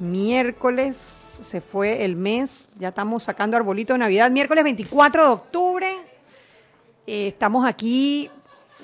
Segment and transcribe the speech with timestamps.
[0.00, 5.96] miércoles, se fue el mes, ya estamos sacando arbolito de Navidad, miércoles 24 de octubre.
[7.06, 8.30] Eh, estamos aquí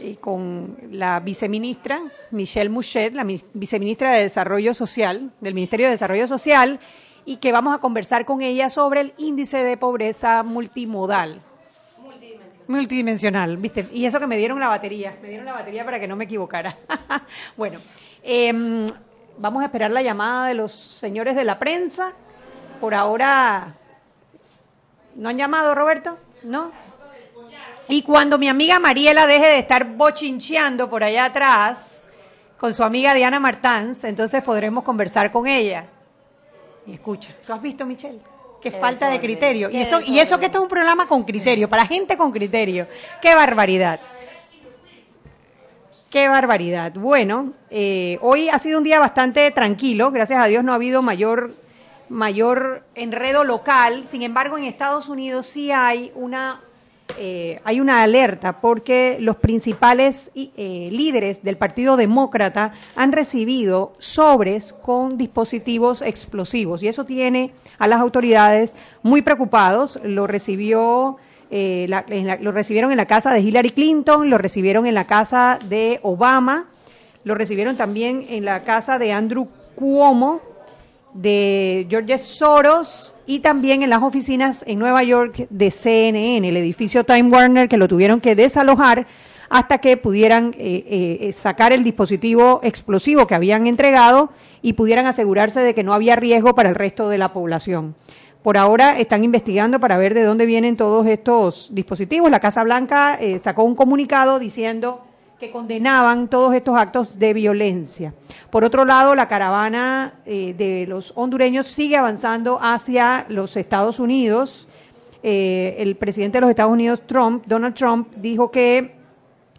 [0.00, 2.00] eh, con la viceministra
[2.30, 6.80] Michelle Mouchet, la viceministra de Desarrollo Social, del Ministerio de Desarrollo Social,
[7.24, 11.40] y que vamos a conversar con ella sobre el índice de pobreza multimodal.
[12.02, 12.64] Multidimensional.
[12.68, 13.86] Multidimensional, ¿viste?
[13.92, 16.24] Y eso que me dieron la batería, me dieron la batería para que no me
[16.24, 16.76] equivocara.
[17.56, 17.78] bueno,
[18.22, 18.90] eh,
[19.36, 22.12] Vamos a esperar la llamada de los señores de la prensa.
[22.80, 23.74] Por ahora,
[25.16, 26.18] ¿no han llamado, Roberto?
[26.42, 26.70] ¿No?
[27.88, 32.02] Y cuando mi amiga Mariela deje de estar bochincheando por allá atrás
[32.58, 35.86] con su amiga Diana Martans, entonces podremos conversar con ella.
[36.86, 38.20] Y escucha, ¿tú has visto, Michelle?
[38.60, 39.68] Qué, falta de criterio.
[39.68, 42.86] Y, esto, y eso que esto es un programa con criterio, para gente con criterio.
[43.20, 44.00] Qué barbaridad.
[46.14, 46.92] Qué barbaridad.
[46.92, 51.02] Bueno, eh, hoy ha sido un día bastante tranquilo, gracias a Dios no ha habido
[51.02, 51.50] mayor,
[52.08, 54.04] mayor enredo local.
[54.08, 56.60] Sin embargo, en Estados Unidos sí hay una,
[57.18, 64.72] eh, hay una alerta porque los principales eh, líderes del Partido Demócrata han recibido sobres
[64.72, 69.98] con dispositivos explosivos y eso tiene a las autoridades muy preocupados.
[70.04, 71.16] Lo recibió
[71.50, 71.86] eh,
[72.40, 76.66] lo recibieron en la casa de Hillary Clinton, lo recibieron en la casa de Obama,
[77.24, 80.40] lo recibieron también en la casa de Andrew Cuomo,
[81.14, 87.04] de George Soros y también en las oficinas en Nueva York de CNN, el edificio
[87.04, 89.06] Time Warner, que lo tuvieron que desalojar
[89.48, 94.30] hasta que pudieran eh, eh, sacar el dispositivo explosivo que habían entregado
[94.62, 97.94] y pudieran asegurarse de que no había riesgo para el resto de la población.
[98.44, 102.30] Por ahora están investigando para ver de dónde vienen todos estos dispositivos.
[102.30, 105.00] La Casa Blanca eh, sacó un comunicado diciendo
[105.40, 108.12] que condenaban todos estos actos de violencia.
[108.50, 114.68] Por otro lado, la caravana eh, de los hondureños sigue avanzando hacia los Estados Unidos.
[115.22, 118.94] Eh, el presidente de los Estados Unidos, Trump, Donald Trump, dijo que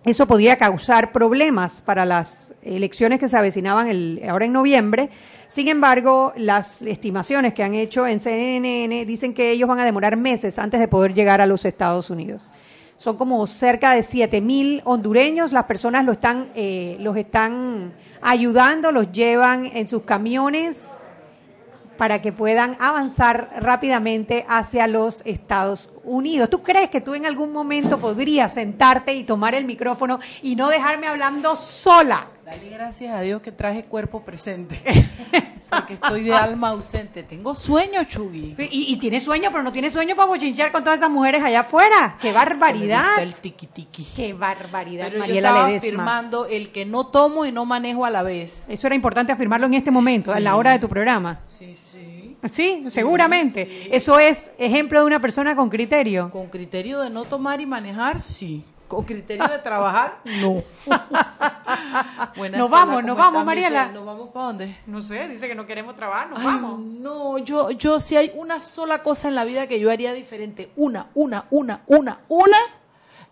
[0.03, 3.87] eso podría causar problemas para las elecciones que se avecinaban
[4.29, 5.09] ahora en noviembre
[5.47, 10.17] sin embargo, las estimaciones que han hecho en CNN dicen que ellos van a demorar
[10.17, 12.51] meses antes de poder llegar a los Estados Unidos.
[12.97, 17.91] Son como cerca de 7 mil hondureños, las personas lo están, eh, los están
[18.21, 21.11] ayudando, los llevan en sus camiones
[21.97, 26.49] para que puedan avanzar rápidamente hacia los Estados Unidos.
[26.49, 30.69] ¿Tú crees que tú en algún momento podrías sentarte y tomar el micrófono y no
[30.69, 32.27] dejarme hablando sola?
[32.45, 34.79] Dale gracias a Dios que traje cuerpo presente.
[35.69, 37.23] Porque estoy de alma ausente.
[37.23, 38.55] Tengo sueño, Chugui.
[38.69, 42.17] Y, tiene sueño, pero no tiene sueño para bochinchar con todas esas mujeres allá afuera.
[42.21, 43.17] ¡Qué barbaridad!
[43.17, 44.05] el tiki tiki.
[44.15, 48.21] ¡Qué barbaridad, pero yo estaba afirmando el que no tomo y no manejo a la
[48.21, 48.65] vez.
[48.69, 51.39] Eso era importante afirmarlo en este momento, a la hora de tu programa.
[51.47, 52.37] Sí, sí.
[52.47, 53.89] Sí, seguramente.
[53.89, 56.29] Eso es ejemplo de una persona con criterio.
[56.29, 58.63] Con criterio de no tomar y manejar, sí.
[58.87, 60.63] Con criterio de trabajar, no.
[62.51, 63.87] nos vamos, nos vamos, Mariela.
[63.87, 64.77] ¿Nos vamos para dónde?
[64.85, 66.79] No sé, dice que no queremos trabajar, nos vamos.
[66.79, 70.69] No, yo, yo si hay una sola cosa en la vida que yo haría diferente,
[70.75, 72.57] una, una, una, una, una,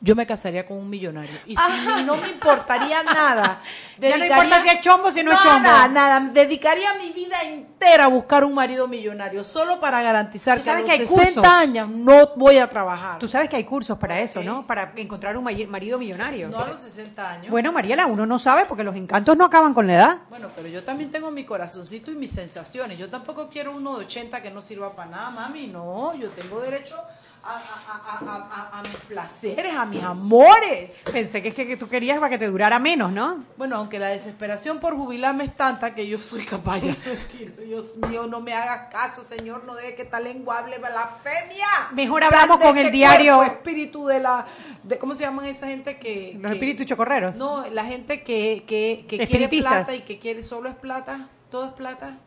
[0.04, 1.32] yo me casaría con un millonario.
[1.46, 3.62] Y si no me importaría nada.
[3.98, 5.62] ya no importa si es chombo o si no es chombo.
[5.62, 6.20] Nada, nada.
[6.20, 10.90] Dedicaría mi vida entera a buscar un marido millonario, solo para garantizar que a los
[10.90, 13.18] que 60 años no voy a trabajar.
[13.18, 14.68] Tú sabes que hay cursos para eso, ¿no?
[14.68, 16.50] Para encontrar un marido millonario.
[16.50, 17.50] No a los 60 años.
[17.50, 20.18] Bueno, Mariela, uno no sabe porque los encantos no acaban con la edad.
[20.30, 22.98] Bueno, pero yo también tengo mi corazoncito y mis sensaciones.
[22.98, 25.68] Yo tampoco quiero uno de 80 que no sirva para nada, mami.
[25.68, 26.98] No, yo tengo derecho
[27.44, 31.02] a, mis placeres, a mis amores.
[31.12, 33.44] Pensé que es que, tú querías para que te durara menos, ¿no?
[33.58, 36.96] Bueno, aunque la desesperación por jubilarme es tanta que yo soy capaz de
[37.66, 41.68] Dios mío, no me hagas caso, Señor, no deje que esta lengua hable blasfemia.
[41.92, 43.44] Mejor hablamos con el diario.
[43.44, 44.46] espíritu de la.
[44.84, 46.38] De, ¿Cómo se llaman esa gente que.
[46.40, 47.36] Los espíritus chocorreros.
[47.36, 51.28] No, la gente que, que, que quiere plata y que quiere solo es plata.
[51.50, 52.18] Todo es plata.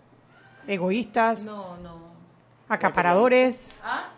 [0.66, 1.44] Egoístas.
[1.44, 2.06] No, no.
[2.68, 3.78] Acaparadores.
[3.82, 4.10] ¿Ah?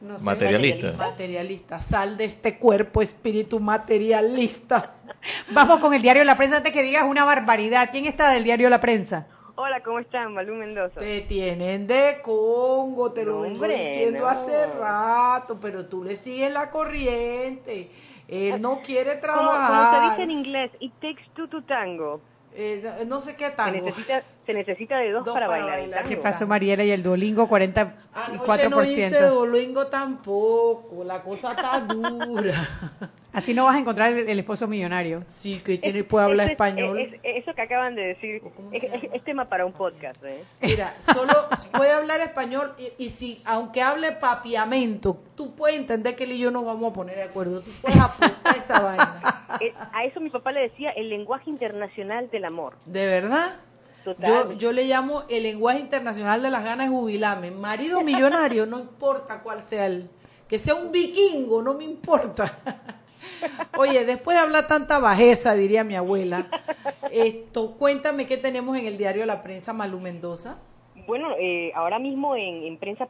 [0.00, 0.24] ¿Qué dices tú?
[0.24, 0.92] materialista.
[0.92, 1.80] Materialista.
[1.80, 4.94] Sal de este cuerpo, espíritu materialista.
[5.52, 7.90] Vamos con el diario La Prensa antes que digas una barbaridad.
[7.92, 9.26] ¿Quién está del diario La Prensa?
[9.56, 10.32] Hola, ¿cómo están?
[10.32, 11.00] Malú Mendoza.
[11.00, 16.70] Te tienen de Congo, te lo vengo diciendo hace rato, pero tú le sigues la
[16.70, 17.90] corriente.
[18.26, 19.92] Él no quiere trabajar.
[19.92, 22.22] Como, se dice en inglés, it takes two to tango.
[22.54, 23.74] Eh, no sé qué tango.
[23.74, 26.02] Se necesita, se necesita de dos, para, bailar.
[26.04, 26.82] ¿Qué pasó, Mariela?
[26.84, 27.92] Y el Duolingo, 44%.
[28.14, 31.04] Anoche no hice Duolingo tampoco.
[31.04, 32.54] La cosa está dura.
[33.32, 35.22] Así no vas a encontrar el, el esposo millonario.
[35.28, 36.98] Sí, que tiene, puede hablar es- español.
[36.98, 38.42] es- es- eso que acaban de decir
[38.72, 40.20] es tema para un podcast.
[40.24, 40.42] ¿eh?
[40.60, 41.32] Mira, solo
[41.72, 46.38] puede hablar español y, y si, aunque hable papiamento, tú puedes entender que él y
[46.38, 47.60] yo nos vamos a poner de acuerdo.
[47.62, 49.36] Tú puedes apuntar esa vaina.
[49.60, 52.74] Eh, a eso mi papá le decía el lenguaje internacional del amor.
[52.86, 53.50] ¿De verdad?
[54.04, 54.50] Total.
[54.50, 57.50] Yo, yo le llamo el lenguaje internacional de las ganas de jubilarme.
[57.50, 60.08] Marido millonario, no importa cuál sea el.
[60.48, 62.58] Que sea un vikingo, no me importa.
[63.78, 66.48] Oye, después de hablar tanta bajeza, diría mi abuela,
[67.10, 70.58] esto, cuéntame qué tenemos en el diario La Prensa Malú Mendoza.
[71.06, 73.08] Bueno, eh, ahora mismo en, en prensa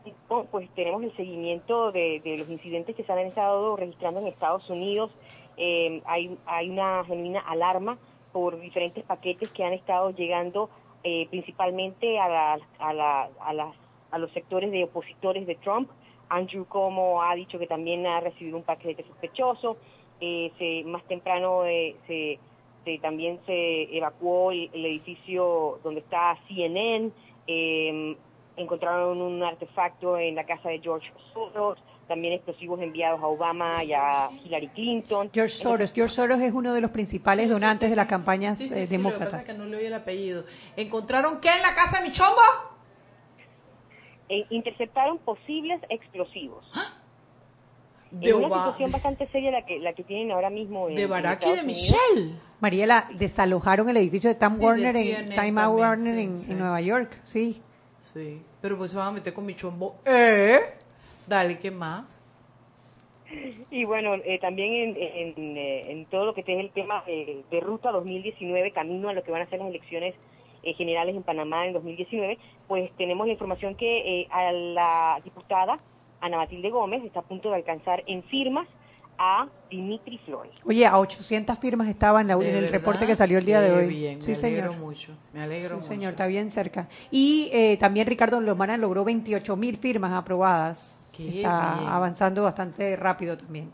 [0.50, 4.69] pues tenemos el seguimiento de, de los incidentes que se han estado registrando en Estados
[4.70, 5.10] Unidos.
[5.56, 7.98] Eh, hay, hay una genuina alarma
[8.32, 10.70] por diferentes paquetes que han estado llegando
[11.05, 13.76] eh, principalmente a, la- a, la- a, las-
[14.11, 15.91] a los sectores de opositores de Trump.
[16.29, 19.76] Andrew Como ha dicho que también ha recibido un paquete sospechoso.
[20.20, 22.38] Eh, se, más temprano eh, se,
[22.99, 27.11] también se evacuó el, el edificio donde está CNN.
[27.46, 28.17] Eh,
[28.56, 31.79] encontraron un artefacto en la casa de George Soros,
[32.10, 35.30] también explosivos enviados a Obama y a Hillary Clinton.
[35.32, 35.92] George Soros.
[35.94, 37.90] George Soros es uno de los principales Sí, donantes sí.
[37.90, 39.28] de las campañas Sí, sí, eh, sí, Lo que demócratas.
[39.28, 40.44] pasa es que no le oí el apellido.
[40.76, 42.40] ¿Encontraron qué en la casa de mi chombo?
[44.28, 46.64] Eh, interceptaron posibles explosivos.
[48.10, 51.02] De, es una situación bastante seria la que, la que tienen ahora mismo en de
[51.02, 51.62] en Barack y de.
[51.62, 52.34] Michelle.
[52.60, 56.52] Mariela, desalojaron el edificio de Time Sí, Warner, de en, Time Warner sí, en, sí.
[56.52, 57.20] en Nueva York.
[57.22, 57.62] Sí.
[58.00, 59.96] Sí, pero pues se van a meter con mi chombo.
[60.04, 60.58] ¿Eh?
[61.31, 62.21] Dale, ¿qué más?
[63.71, 67.61] Y bueno, eh, también en, en, eh, todo lo que es el tema de, de
[67.61, 70.17] Ruta 2019, camino a lo que van a ser las elecciones
[70.65, 72.37] eh, generales en Panamá en 2019,
[72.67, 75.79] pues tenemos la información que eh, a la diputada
[76.21, 78.67] Ana Matilde Gómez está a punto de alcanzar en firmas
[79.22, 80.50] a Dimitri Flores.
[80.64, 82.72] Oye, a 800 firmas estaba en, la, ¿De en el verdad?
[82.78, 83.88] reporte que salió el día de Qué hoy.
[83.88, 84.82] bien, sí, me alegro señor.
[84.82, 85.12] mucho.
[85.34, 85.87] Me alegro Sí, mucho.
[85.88, 86.88] señor, está bien cerca.
[87.11, 91.12] Y eh, también Ricardo Lomana logró 28 mil firmas aprobadas.
[91.17, 91.88] Qué está bien.
[91.90, 93.70] avanzando bastante rápido también.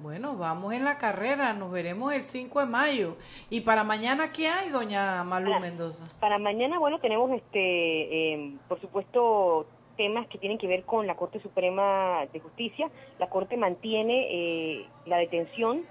[0.00, 3.16] Bueno, vamos en la carrera, nos veremos el 5 de mayo.
[3.50, 6.04] ¿Y para mañana qué hay, doña Malú Para- Mendoza?
[6.20, 9.66] Para mañana, bueno, tenemos, este, eh, por supuesto,
[9.98, 12.88] temas que tienen que ver con la Corte Suprema de Justicia.
[13.18, 15.82] La Corte mantiene eh, la detención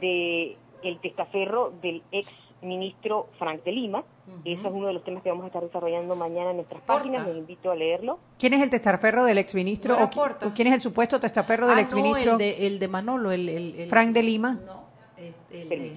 [0.00, 4.00] de el testaferro del ex ministro Frank de Lima.
[4.00, 4.40] Ujú.
[4.44, 7.02] Eso es uno de los temas que vamos a estar desarrollando mañana en nuestras Porta.
[7.02, 7.26] páginas.
[7.26, 8.18] Les invito a leerlo.
[8.38, 9.96] ¿Quién es el testaferro del exministro?
[9.98, 12.32] No ¿O, quién es el supuesto testaferro del Ah, exministro?
[12.32, 14.58] no, el de, el de Manolo, el, el, el- Frank de Lima.
[14.66, 14.84] No,
[15.16, 15.92] este, el.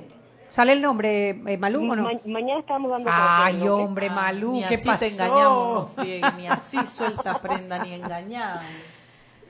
[0.53, 2.03] ¿Sale el nombre eh, Malú o no?
[2.03, 3.69] Ma- mañana estamos dando Ay, nombre.
[3.71, 4.99] hombre, Malú, ni ¿qué así pasó?
[4.99, 5.89] te engañamos,
[6.37, 8.63] ni así suelta prenda, ni engañamos.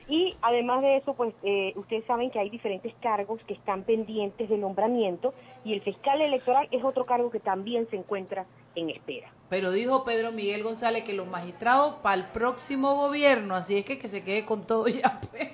[0.08, 4.48] Y además de eso, pues eh, ustedes saben que hay diferentes cargos que están pendientes
[4.48, 9.28] de nombramiento y el fiscal electoral es otro cargo que también se encuentra en espera.
[9.50, 13.98] Pero dijo Pedro Miguel González que los magistrados para el próximo gobierno, así es que
[13.98, 15.50] que se quede con todo ya, pues,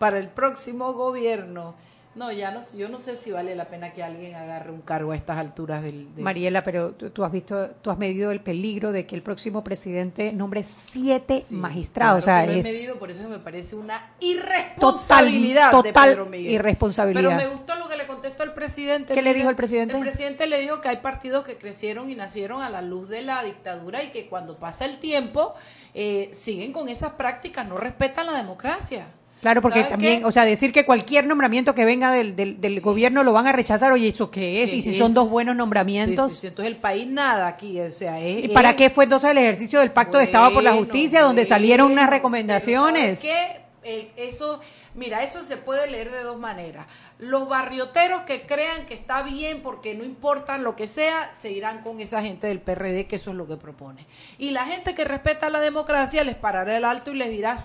[0.00, 1.76] para el próximo gobierno.
[2.16, 5.12] No, ya no, yo no sé si vale la pena que alguien agarre un cargo
[5.12, 6.12] a estas alturas del...
[6.14, 9.22] del- Mariela, pero tú, tú has visto, tú has medido el peligro de que el
[9.22, 12.24] próximo presidente nombre siete Sí, magistrados.
[12.24, 15.92] claro o sea, lo he es medido, por eso me parece una irresponsabilidad Total- de
[16.14, 16.52] Pedro Miguel.
[16.52, 17.22] irresponsabilidad.
[17.22, 19.14] Pero me gustó lo que le contestó el presidente.
[19.14, 19.96] ¿Qué le dijo el presidente?
[19.96, 23.22] El presidente le dijo que hay partidos que crecieron y nacieron a la luz de
[23.22, 25.54] la dictadura y que cuando pasa el tiempo
[25.94, 29.06] eh, siguen con esas prácticas, no respetan la democracia.
[29.40, 30.26] Claro, porque ¿Sabes también, qué?
[30.26, 33.52] o sea, decir que cualquier nombramiento que venga del, del, del gobierno lo van a
[33.52, 34.70] rechazar, oye, ¿eso qué es?
[34.70, 34.98] ¿Qué Y si es?
[34.98, 36.28] son dos buenos nombramientos.
[36.30, 39.04] sí, sí, entonces el país nada aquí, o sea, es, ¿Y para es- qué fue
[39.04, 42.16] entonces el ejercicio del Pacto de Estado por la Bueno, Justicia, donde salieron unas pero
[42.18, 43.20] recomendaciones?
[43.20, 43.60] ¿sabe qué?
[43.82, 44.60] El- eso,
[44.94, 46.86] mira, eso se puede leer de dos maneras.
[47.22, 51.82] Los barrioteros que crean que está bien porque no importa lo que sea, se irán
[51.82, 54.06] con esa gente del PRD, que eso es lo que propone.
[54.38, 57.56] Y la gente que respeta la democracia les parará el alto y les dirá,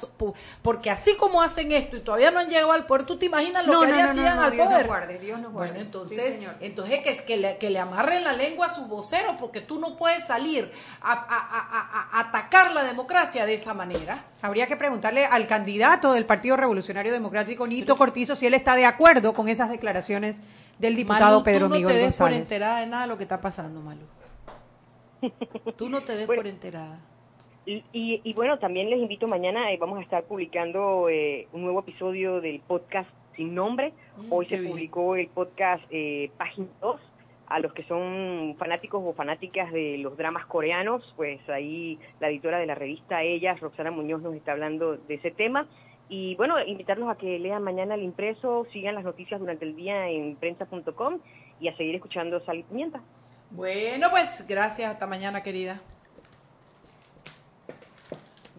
[0.62, 3.66] porque así como hacen esto y todavía no han llegado al poder, ¿tú te imaginas
[3.66, 4.88] lo No, que no, harían no, al Dios poder?
[4.88, 5.54] guarde, Dios guarde.
[5.72, 9.36] Bueno, entonces, entonces que, es que, le, que le amarren la lengua a sus voceros,
[9.40, 10.72] porque tú no puedes salir
[11.02, 14.26] a, a- a- a- a atacar la democracia de esa manera.
[14.42, 18.86] Habría que preguntarle al candidato del Partido Revolucionario Democrático, Nito Cortizo, si él está de
[18.86, 20.42] acuerdo con esas declaraciones
[20.80, 22.38] del diputado Malu, Pedro tú no Miguel te des por González.
[22.40, 24.06] enterada de nada de lo que está pasando, Malu.
[25.78, 26.42] Tú no te des Bueno.
[26.42, 27.00] por enterada.
[27.66, 31.64] Y, y, y bueno, también les invito mañana, eh, vamos a estar publicando eh, un
[31.64, 33.92] nuevo episodio del podcast Sin Nombre.
[34.18, 34.72] Mm, Hoy se bien.
[34.72, 37.02] publicó el podcast eh, Página 2.
[37.48, 42.58] A los que son fanáticos o fanáticas de los dramas coreanos, pues ahí la editora
[42.58, 45.68] de la revista Ellas, Roxana Muñoz, nos está hablando de ese tema.
[46.08, 50.08] Y bueno, invitarlos a que lean mañana el impreso, sigan las noticias durante el día
[50.08, 51.20] en prensa.com
[51.60, 53.02] y a seguir escuchando Sal y Pimienta.
[53.52, 54.92] Bueno, pues gracias.
[54.92, 55.82] Hasta mañana, querida.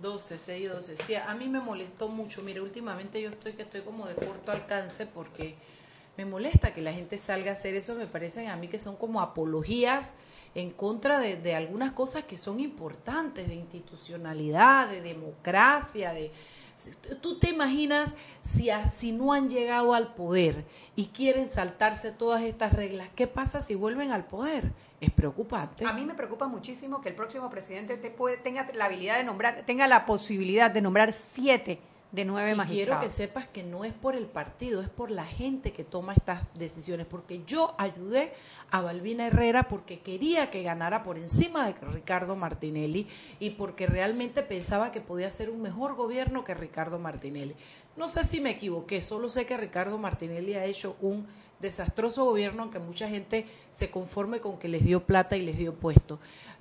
[0.00, 0.96] 12, 6, 12.
[0.96, 2.42] Sí, a mí me molestó mucho.
[2.42, 5.54] Mire, últimamente yo estoy que estoy como de corto alcance porque
[6.16, 7.94] me molesta que la gente salga a hacer eso.
[7.94, 10.14] Me parecen a mí que son como apologías
[10.54, 16.30] en contra de, de algunas cosas que son importantes, de institucionalidad, de democracia, de
[17.20, 20.64] ¿Tú te imaginas si, si no han llegado al poder
[20.94, 23.08] y quieren saltarse todas estas reglas?
[23.14, 24.72] ¿Qué pasa si vuelven al poder?
[25.00, 25.84] Es preocupante.
[25.84, 29.24] A mí me preocupa muchísimo que el próximo presidente te puede, tenga la habilidad de
[29.24, 31.80] nombrar, tenga la posibilidad de nombrar siete
[32.16, 35.26] de nueve y Quiero que sepas que no es por el partido, es por la
[35.26, 38.32] gente que toma estas decisiones, porque yo ayudé
[38.70, 43.06] a Balbina Herrera porque quería que ganara por encima de Ricardo Martinelli
[43.38, 47.54] y porque realmente pensaba que podía ser un mejor gobierno que Ricardo Martinelli.
[47.96, 51.26] No sé si me equivoqué, solo sé que Ricardo Martinelli ha hecho un
[51.60, 55.74] desastroso gobierno, aunque mucha gente se conforme con que les dio plata y les dio
[55.74, 56.18] puesto.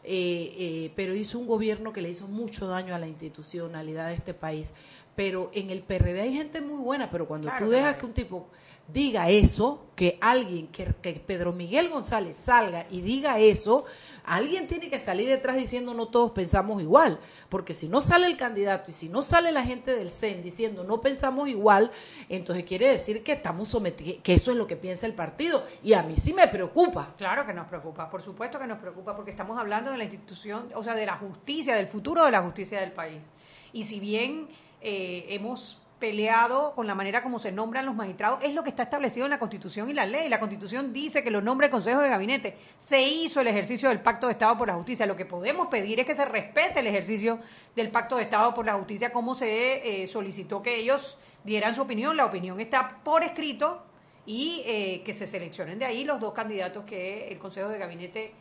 [0.07, 4.15] Eh, eh, pero hizo un gobierno que le hizo mucho daño a la institucionalidad de
[4.15, 4.73] este país.
[5.15, 8.47] Pero en el PRD hay gente muy buena, pero cuando tú dejas que un tipo
[8.87, 10.85] diga eso, que alguien, que,
[11.25, 13.85] Pedro Miguel González salga y diga eso,
[14.25, 18.37] alguien tiene que salir detrás diciendo no todos pensamos igual, porque si no sale el
[18.37, 21.91] candidato y si no sale la gente del CEN diciendo no pensamos igual,
[22.29, 25.93] entonces quiere decir que estamos sometidos, que eso es lo que piensa el partido y
[25.93, 27.13] a mí sí me preocupa.
[27.17, 30.69] Claro que nos preocupa, por supuesto que nos preocupa porque estamos hablando de la institución,
[30.75, 33.31] o sea, de la justicia, del futuro de la justicia del país.
[33.71, 34.47] Y si bien
[34.81, 38.83] eh, hemos peleado con la manera como se nombran los magistrados, es lo que está
[38.83, 40.29] establecido en la Constitución y la ley.
[40.29, 42.57] La Constitución dice que lo nombra el Consejo de Gabinete.
[42.77, 45.05] Se hizo el ejercicio del Pacto de Estado por la Justicia.
[45.05, 47.39] Lo que podemos pedir es que se respete el ejercicio
[47.75, 51.81] del Pacto de Estado por la Justicia, como se eh, solicitó que ellos dieran su
[51.81, 52.17] opinión.
[52.17, 53.83] La opinión está por escrito
[54.25, 58.33] y eh, que se seleccionen de ahí los dos candidatos que el Consejo de Gabinete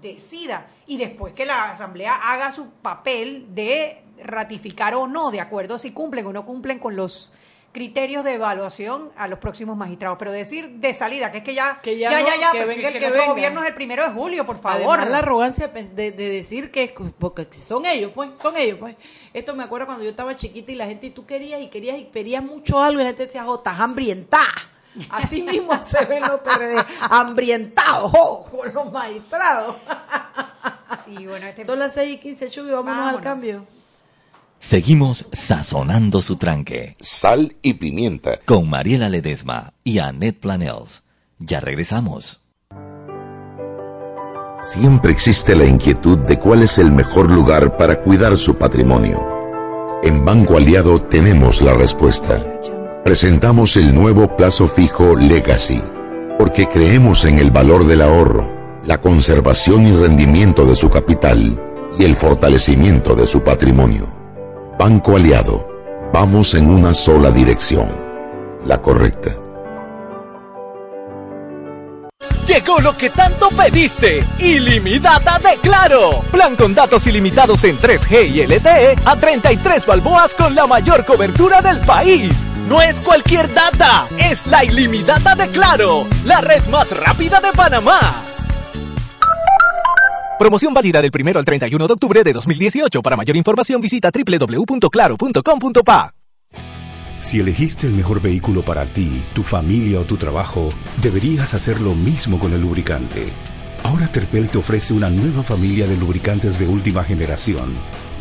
[0.00, 5.78] decida y después que la Asamblea haga su papel de ratificar o no, de acuerdo
[5.78, 7.32] si cumplen o no cumplen con los
[7.72, 10.18] criterios de evaluación a los próximos magistrados.
[10.18, 12.98] Pero decir de salida, que es que ya, que ya, ya, ya, que venga el
[12.98, 13.26] que venga.
[13.26, 14.98] gobierno es el primero de julio, por favor.
[14.98, 18.96] Además, la arrogancia de, decir que, porque son ellos, pues, son ellos, pues.
[19.32, 21.98] Esto me acuerdo cuando yo estaba chiquita y la gente, y tú querías y querías
[21.98, 24.71] y querías mucho algo y la gente decía, estás hambrientada.
[25.08, 29.76] Así mismo se ven los PRD, hambrientados, con los magistrados.
[31.06, 33.66] Este Son las 6 y 15, Chubi, vámonos, al cambio.
[34.58, 36.96] Seguimos sazonando su tranque.
[37.00, 38.38] Sal y pimienta.
[38.44, 41.02] Con Mariela Ledesma y Annette Planels.
[41.38, 42.40] Ya regresamos.
[44.60, 49.20] Siempre existe la inquietud de cuál es el mejor lugar para cuidar su patrimonio.
[50.04, 52.44] En Banco Aliado tenemos la respuesta
[53.04, 55.82] presentamos el nuevo plazo fijo Legacy,
[56.38, 58.50] porque creemos en el valor del ahorro,
[58.84, 61.60] la conservación y rendimiento de su capital
[61.98, 64.08] y el fortalecimiento de su patrimonio.
[64.78, 65.68] Banco Aliado,
[66.12, 67.88] vamos en una sola dirección,
[68.66, 69.36] la correcta.
[72.46, 76.22] Llegó lo que tanto pediste, ilimitada de Claro.
[76.32, 81.62] Plan con datos ilimitados en 3G y LTE a 33 balboas con la mayor cobertura
[81.62, 82.51] del país.
[82.72, 88.24] No es cualquier data, es la ilimitada de Claro, la red más rápida de Panamá.
[90.38, 93.02] Promoción válida del 1 al 31 de octubre de 2018.
[93.02, 96.14] Para mayor información visita www.claro.com.pa.
[97.20, 100.70] Si elegiste el mejor vehículo para ti, tu familia o tu trabajo,
[101.02, 103.28] deberías hacer lo mismo con el lubricante.
[103.84, 107.76] Ahora Terpel te ofrece una nueva familia de lubricantes de última generación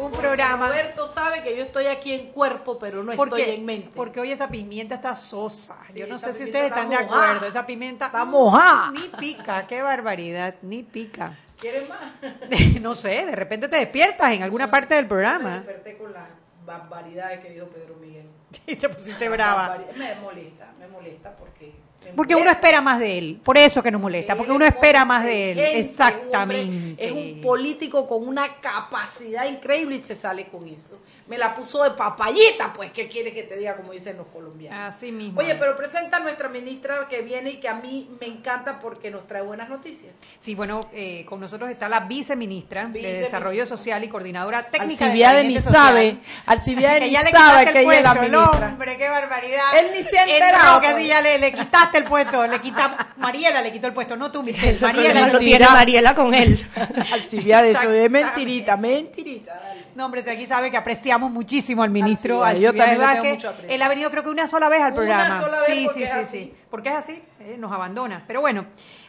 [0.00, 0.68] Un programa.
[0.68, 3.90] Roberto sabe que yo estoy aquí en cuerpo, pero no estoy en mente.
[3.94, 5.76] Porque hoy esa pimienta está sosa.
[5.92, 7.46] Sí, yo no sé si ustedes están de acuerdo.
[7.46, 8.92] Esa pimienta Está mojada.
[8.92, 11.36] Ni pica, qué barbaridad, ni pica.
[11.58, 12.00] ¿Quieres más?
[12.80, 16.28] no sé, de repente te despiertas en alguna parte del Me programa desperté con las
[16.64, 18.26] barbaridades que dijo Pedro Miguel.
[18.66, 19.76] y te pusiste brava.
[19.96, 21.74] Me molesta, me molesta porque...
[22.16, 23.40] Porque uno espera más de él.
[23.44, 25.58] Por eso que nos molesta, porque uno es espera más de él.
[25.58, 27.04] Exactamente.
[27.04, 30.98] Es un político con una capacidad increíble y se sale con eso.
[31.30, 34.96] Me la puso de papayita, pues, ¿qué quieres que te diga, como dicen los colombianos?
[34.96, 35.38] Así mismo.
[35.38, 35.58] Oye, es.
[35.60, 39.28] pero presenta a nuestra ministra que viene y que a mí me encanta porque nos
[39.28, 40.12] trae buenas noticias.
[40.40, 43.20] Sí, bueno, eh, con nosotros está la viceministra de.
[43.20, 45.86] Desarrollo Social y coordinadora técnica Alcibiade del ni Gabinete Social.
[45.86, 49.78] sabe, Alcibiade Que ni sabe que el ella es la hombre, qué barbaridad.
[49.78, 50.96] Él ni se ha enterado, que pues.
[50.96, 54.32] así ya le, le quitaste el puesto, le quita, Mariela le quitó el puesto, no
[54.32, 56.66] tú, Michelle, Ese Mariela lo tiene Mariela con él.
[57.12, 59.54] Alcibiade, eso es mentirita, mentirita.
[59.54, 59.79] dale.
[59.94, 63.32] No, hombre, si aquí sabe que apreciamos muchísimo al ministro yo también tengo Vázquez.
[63.32, 63.74] mucho aprecio.
[63.74, 65.40] Él ha venido creo que una sola vez al Una programa.
[65.40, 66.38] sola vez sí, porque sí, es sí, así.
[66.38, 66.54] sí.
[66.70, 68.24] Porque es así, eh, nos abandona.
[68.26, 68.66] Pero bueno,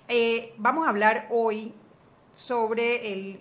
[0.08, 1.74] eh, vamos a hablar hoy
[2.34, 3.40] sobre el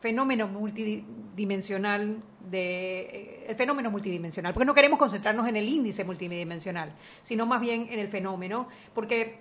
[0.00, 2.18] fenómeno multidimensional
[2.50, 7.60] de eh, el fenómeno multidimensional, porque no queremos concentrarnos en el índice multidimensional, sino más
[7.60, 9.38] bien en el fenómeno, porque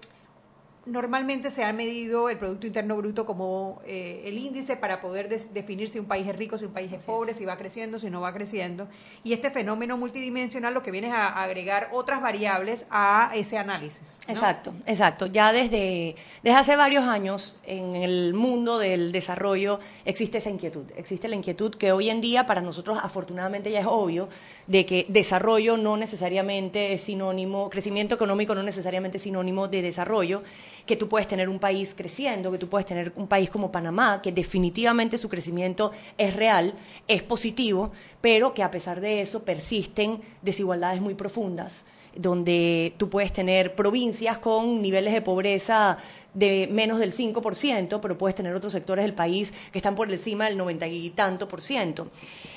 [0.85, 5.53] normalmente se ha medido el Producto Interno Bruto como eh, el índice para poder des-
[5.53, 8.09] definir si un país es rico, si un país es pobre, si va creciendo, si
[8.09, 8.89] no va creciendo.
[9.23, 14.19] Y este fenómeno multidimensional lo que viene es a agregar otras variables a ese análisis.
[14.27, 14.33] ¿no?
[14.33, 15.25] Exacto, exacto.
[15.27, 20.85] Ya desde, desde hace varios años en el mundo del desarrollo existe esa inquietud.
[20.97, 24.27] Existe la inquietud que hoy en día para nosotros afortunadamente ya es obvio
[24.67, 30.43] de que desarrollo no necesariamente es sinónimo, crecimiento económico no necesariamente es sinónimo de desarrollo,
[30.85, 34.21] que tú puedes tener un país creciendo, que tú puedes tener un país como Panamá,
[34.21, 36.73] que definitivamente su crecimiento es real,
[37.07, 41.83] es positivo, pero que a pesar de eso persisten desigualdades muy profundas
[42.15, 45.97] donde tú puedes tener provincias con niveles de pobreza
[46.33, 50.45] de menos del 5%, pero puedes tener otros sectores del país que están por encima
[50.45, 52.07] del 90 y tanto por ciento.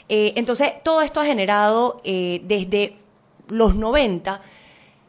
[0.09, 2.95] Eh, entonces, todo esto ha generado eh, desde
[3.49, 4.41] los 90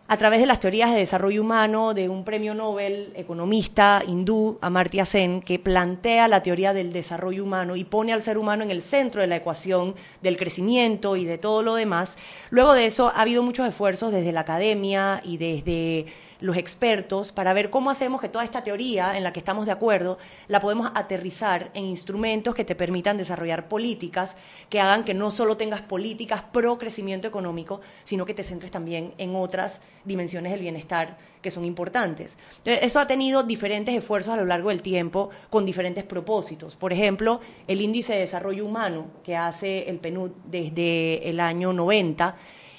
[0.10, 5.06] a través de las teorías de desarrollo humano de un premio Nobel economista hindú, Amartya
[5.06, 8.82] Sen, que plantea la teoría del desarrollo humano y pone al ser humano en el
[8.82, 12.16] centro de la ecuación del crecimiento y de todo lo demás.
[12.52, 16.06] Luego de eso ha habido muchos esfuerzos desde la academia y desde
[16.40, 19.72] los expertos para ver cómo hacemos que toda esta teoría en la que estamos de
[19.72, 24.36] acuerdo la podemos aterrizar en instrumentos que te permitan desarrollar políticas
[24.70, 29.14] que hagan que no solo tengas políticas pro crecimiento económico, sino que te centres también
[29.18, 32.38] en otras dimensiones del bienestar que son importantes.
[32.66, 36.76] Eso ha tenido diferentes esfuerzos a lo largo del tiempo con diferentes propósitos.
[36.76, 42.36] Por ejemplo, el índice de desarrollo humano que hace el PNUD desde el año 90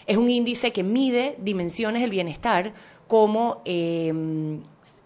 [0.07, 2.73] es un índice que mide dimensiones del bienestar
[3.09, 4.13] como eh,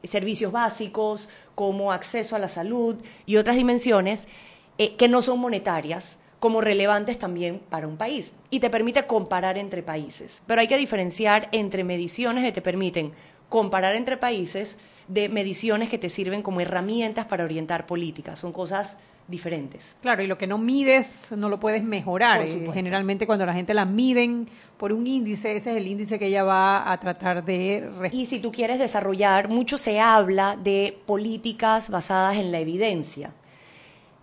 [0.04, 4.28] servicios básicos, como acceso a la salud y otras dimensiones
[4.78, 8.32] eh, que no son monetarias, como relevantes también para un país.
[8.50, 10.42] Y te permite comparar entre países.
[10.46, 13.12] Pero hay que diferenciar entre mediciones que te permiten
[13.48, 14.76] comparar entre países
[15.08, 18.40] de mediciones que te sirven como herramientas para orientar políticas.
[18.40, 18.96] Son cosas
[19.28, 19.96] diferentes.
[20.02, 22.42] Claro, y lo que no mides no lo puedes mejorar.
[22.42, 22.68] Eh.
[22.72, 26.44] Generalmente cuando la gente la miden por un índice, ese es el índice que ella
[26.44, 27.88] va a tratar de...
[28.12, 33.32] Y si tú quieres desarrollar, mucho se habla de políticas basadas en la evidencia.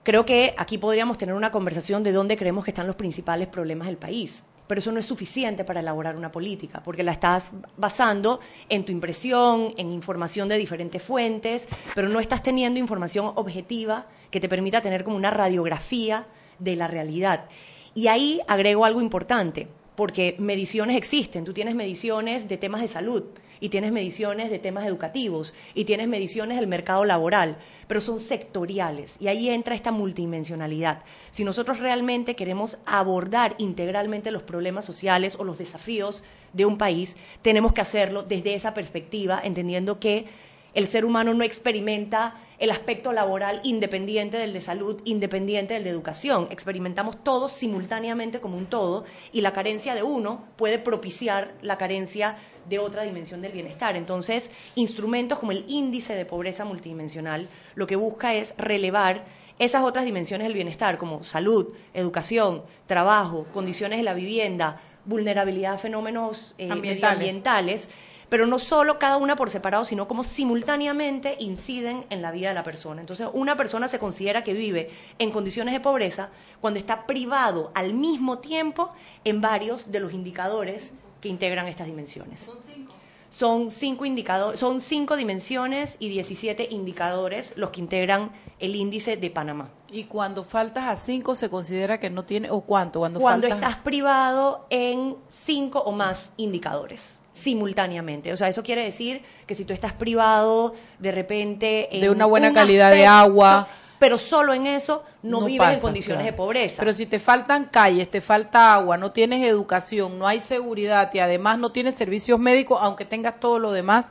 [0.03, 3.87] Creo que aquí podríamos tener una conversación de dónde creemos que están los principales problemas
[3.87, 4.43] del país.
[4.67, 8.91] Pero eso no es suficiente para elaborar una política, porque la estás basando en tu
[8.91, 14.81] impresión, en información de diferentes fuentes, pero no estás teniendo información objetiva que te permita
[14.81, 16.27] tener como una radiografía
[16.59, 17.45] de la realidad.
[17.93, 21.45] Y ahí agrego algo importante, porque mediciones existen.
[21.45, 23.23] Tú tienes mediciones de temas de salud
[23.59, 29.15] y tienes mediciones de temas educativos y tienes mediciones del mercado laboral, pero son sectoriales
[29.19, 31.03] y ahí entra esta multidimensionalidad.
[31.31, 37.15] Si nosotros realmente queremos abordar integralmente los problemas sociales o los desafíos de un país,
[37.41, 40.25] tenemos que hacerlo desde esa perspectiva, entendiendo que
[40.73, 45.89] el ser humano no experimenta el aspecto laboral independiente del de salud, independiente del de
[45.89, 46.47] educación.
[46.51, 52.37] Experimentamos todos simultáneamente como un todo y la carencia de uno puede propiciar la carencia
[52.67, 53.95] de otra dimensión del bienestar.
[53.95, 59.23] Entonces, instrumentos como el índice de pobreza multidimensional lo que busca es relevar
[59.57, 65.77] esas otras dimensiones del bienestar como salud, educación, trabajo, condiciones de la vivienda, vulnerabilidad a
[65.77, 67.89] fenómenos eh, medioambientales
[68.29, 72.53] pero no solo cada una por separado, sino como simultáneamente inciden en la vida de
[72.55, 73.01] la persona.
[73.01, 76.29] Entonces, una persona se considera que vive en condiciones de pobreza
[76.61, 78.89] cuando está privado al mismo tiempo
[79.23, 82.39] en varios de los indicadores que integran estas dimensiones.
[82.41, 82.93] Son cinco.
[83.31, 89.29] Son cinco indicadores, son cinco dimensiones y 17 indicadores los que integran el índice de
[89.29, 89.69] Panamá.
[89.91, 93.69] Y cuando faltas a cinco se considera que no tiene o cuánto cuando, Cuando faltas-
[93.69, 98.31] estás privado en cinco o más indicadores simultáneamente.
[98.33, 102.25] O sea, eso quiere decir que si tú estás privado de repente en De una
[102.25, 103.67] buena un calidad de agua.
[103.97, 106.31] pero solo en eso no, vives en condiciones claro.
[106.31, 106.75] de pobreza.
[106.79, 111.19] Pero si te faltan calles, te falta agua, no tienes educación, no hay seguridad y
[111.19, 114.09] además no tienes servicios médicos, aunque tengas todo lo demás,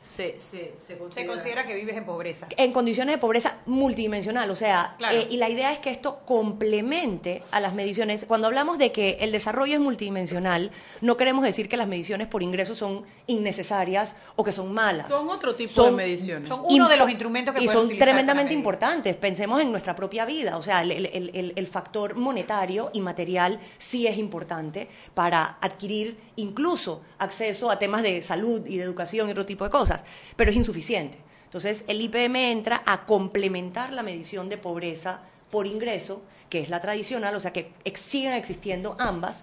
[0.00, 1.66] se, se, se Se considera.
[1.66, 2.48] que vives en pobreza.
[2.56, 5.14] en condiciones de pobreza multidimensional, o sea, Claro.
[5.18, 8.24] eh, y la idea es que esto complemente a las mediciones.
[8.26, 10.70] Cuando hablamos de que el desarrollo es multidimensional,
[11.02, 15.08] no queremos decir que las mediciones por ingreso son innecesarias o que son malas.
[15.08, 16.48] Son otro tipo Son- de mediciones.
[16.48, 19.14] Son uno de los instrumentos que y son tremendamente importantes.
[19.16, 23.60] Pensemos en nuestra propia vida, o sea, el- el- el- el factor monetario y material
[23.76, 29.32] sí es importante para adquirir incluso acceso a temas de salud y de educación y
[29.32, 30.04] otro tipo de cosas,
[30.36, 31.18] pero es insuficiente.
[31.44, 36.80] Entonces, el IPM entra a complementar la medición de pobreza por ingreso, que es la
[36.80, 39.42] tradicional, o sea, que siguen existiendo ambas,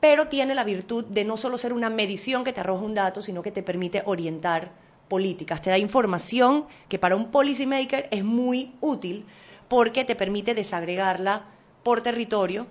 [0.00, 3.22] pero tiene la virtud de no solo ser una medición que te arroja un dato,
[3.22, 4.72] sino que te permite orientar
[5.08, 9.24] políticas, te da información que para un policymaker es muy útil
[9.68, 11.44] porque te permite desagregarla
[11.82, 12.66] por territorio,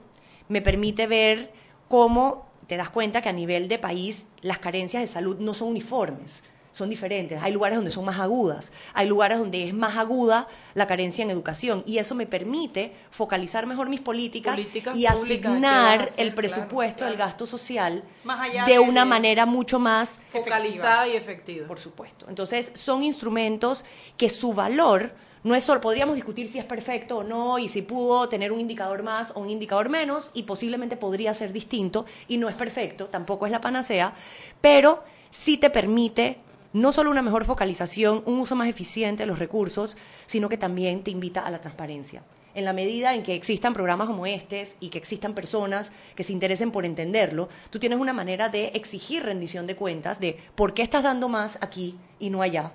[0.49, 1.53] me permite ver
[1.87, 5.67] cómo te das cuenta que a nivel de país las carencias de salud no son
[5.67, 6.39] uniformes,
[6.71, 7.37] son diferentes.
[7.43, 11.31] Hay lugares donde son más agudas, hay lugares donde es más aguda la carencia en
[11.31, 15.83] educación y eso me permite focalizar mejor mis políticas, Políticas y públicas, ¿qué vas a
[15.91, 16.25] asignar hacer?
[16.27, 21.09] el presupuesto del gasto social Más allá de de- una de- manera mucho más focalizada
[21.09, 21.67] y efectiva.
[21.67, 22.25] por supuesto.
[22.29, 23.83] Entonces, son instrumentos
[24.15, 25.11] que su valor
[25.43, 28.59] no es solo, podríamos discutir si es perfecto o no y si pudo tener un
[28.59, 33.07] indicador más o un indicador menos y posiblemente podría ser distinto y no es perfecto,
[33.07, 34.13] tampoco es la panacea,
[34.61, 36.37] pero sí te permite
[36.73, 41.03] no solo una mejor focalización, un uso más eficiente de los recursos, sino que también
[41.03, 42.23] te invita a la transparencia.
[42.53, 46.33] En la medida en que existan programas como estos y que existan personas que se
[46.33, 50.81] interesen por entenderlo, tú tienes una manera de exigir rendición de cuentas de por qué
[50.83, 52.73] estás dando más aquí y no allá.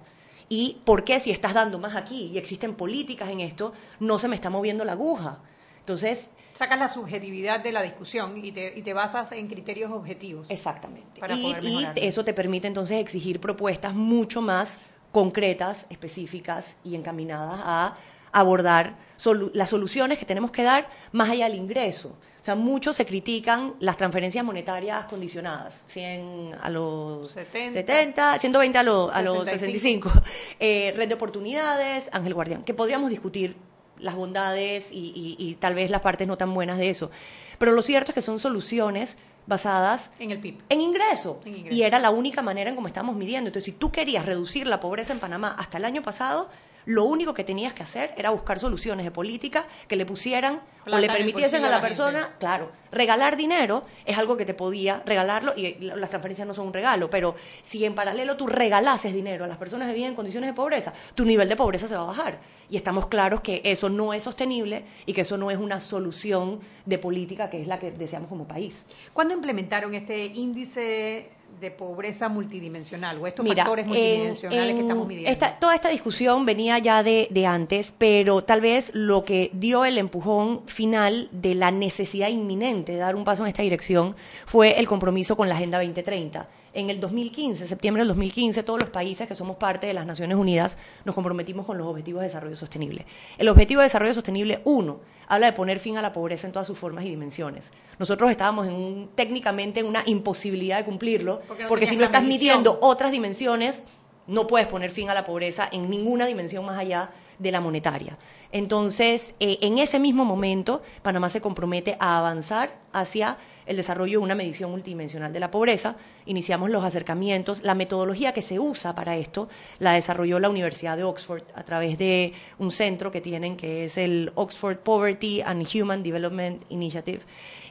[0.48, 4.28] Y por qué si estás dando más aquí y existen políticas en esto, no se
[4.28, 5.38] me está moviendo la aguja.
[5.80, 10.50] Entonces, Sacas la subjetividad de la discusión y te, y te basas en criterios objetivos.
[10.50, 11.20] Exactamente.
[11.20, 12.02] Para y, poder y mejorarlo.
[12.02, 14.78] eso te permite entonces exigir propuestas mucho más
[15.12, 17.94] concretas, específicas y encaminadas a
[18.32, 22.16] abordar solu- las soluciones que tenemos que dar más allá del ingreso.
[22.46, 27.72] O sea, muchos se critican las transferencias monetarias condicionadas, 100 a los 70.
[27.72, 30.09] 70, 120 a, los- a los 65.
[30.11, 30.22] 65.
[30.61, 33.56] Eh, red de oportunidades, Ángel Guardián, que podríamos discutir
[33.98, 37.11] las bondades y, y- y tal vez las partes no tan buenas de eso.
[37.59, 39.16] Pero lo cierto es que son soluciones
[39.48, 40.59] basadas En el PIB.
[40.68, 41.40] en ingreso.
[41.44, 41.76] En ingreso.
[41.76, 43.48] Y era la única manera en cómo estamos midiendo.
[43.48, 46.48] Entonces, si tú querías reducir la pobreza en Panamá hasta el año pasado,
[46.87, 50.99] lo único que tenías que hacer era buscar soluciones de política que le pusieran o
[50.99, 52.35] le permitiesen a la persona, gente.
[52.38, 56.68] claro, regalar dinero es algo que te podía regalarlo y la- las transferencias no son
[56.68, 60.14] un regalo, pero si en paralelo tú regalases dinero a las personas que viven en
[60.16, 62.38] condiciones de pobreza, tu nivel de pobreza se va a bajar.
[62.70, 66.61] Y estamos claros que eso no es sostenible y que eso no es una solución
[66.85, 68.85] de política que es la que deseamos como país.
[69.12, 75.06] ¿Cuándo implementaron este índice de pobreza multidimensional o estos Mira, factores en- multidimensionales que estamos
[75.06, 75.30] midiendo?
[75.30, 79.85] esta- toda esta discusión venía ya de, de antes, pero tal vez lo que dio
[79.87, 84.78] el empujón final de la necesidad inminente de dar un paso en esta dirección fue
[84.78, 86.46] el compromiso con la Agenda 2030.
[86.76, 90.36] En el 2015, septiembre del 2015, todos los países que somos parte de las Naciones
[90.36, 93.06] Unidas nos comprometimos con los Objetivos de Desarrollo Sostenible.
[93.38, 96.66] El Objetivo de Desarrollo Sostenible 1 habla de poner fin a la pobreza en todas
[96.66, 97.64] sus formas y dimensiones.
[97.98, 102.04] Nosotros estábamos en un- técnicamente en una imposibilidad de cumplirlo, Porque no porque si no
[102.04, 103.82] estás midiendo otras dimensiones,
[104.26, 108.18] no puedes poner fin a la pobreza en ninguna dimensión más allá de la monetaria.
[108.52, 113.36] Entonces, eh, en ese mismo momento, Panamá se compromete a avanzar hacia
[113.66, 115.96] el desarrollo de una medición multidimensional de la pobreza.
[116.24, 117.62] Iniciamos los acercamientos.
[117.62, 119.48] La metodología que se usa para esto
[119.79, 123.98] la desarrolló la Universidad de Oxford a través de un centro que tienen que es
[123.98, 127.20] el Oxford Poverty and Human Development Initiative,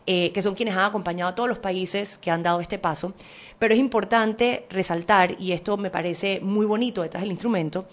[0.05, 3.13] eh, que son quienes han acompañado a todos los países que han dado este paso.
[3.57, 7.87] Pero es importante resaltar, y esto me parece muy bonito detrás del instrumento,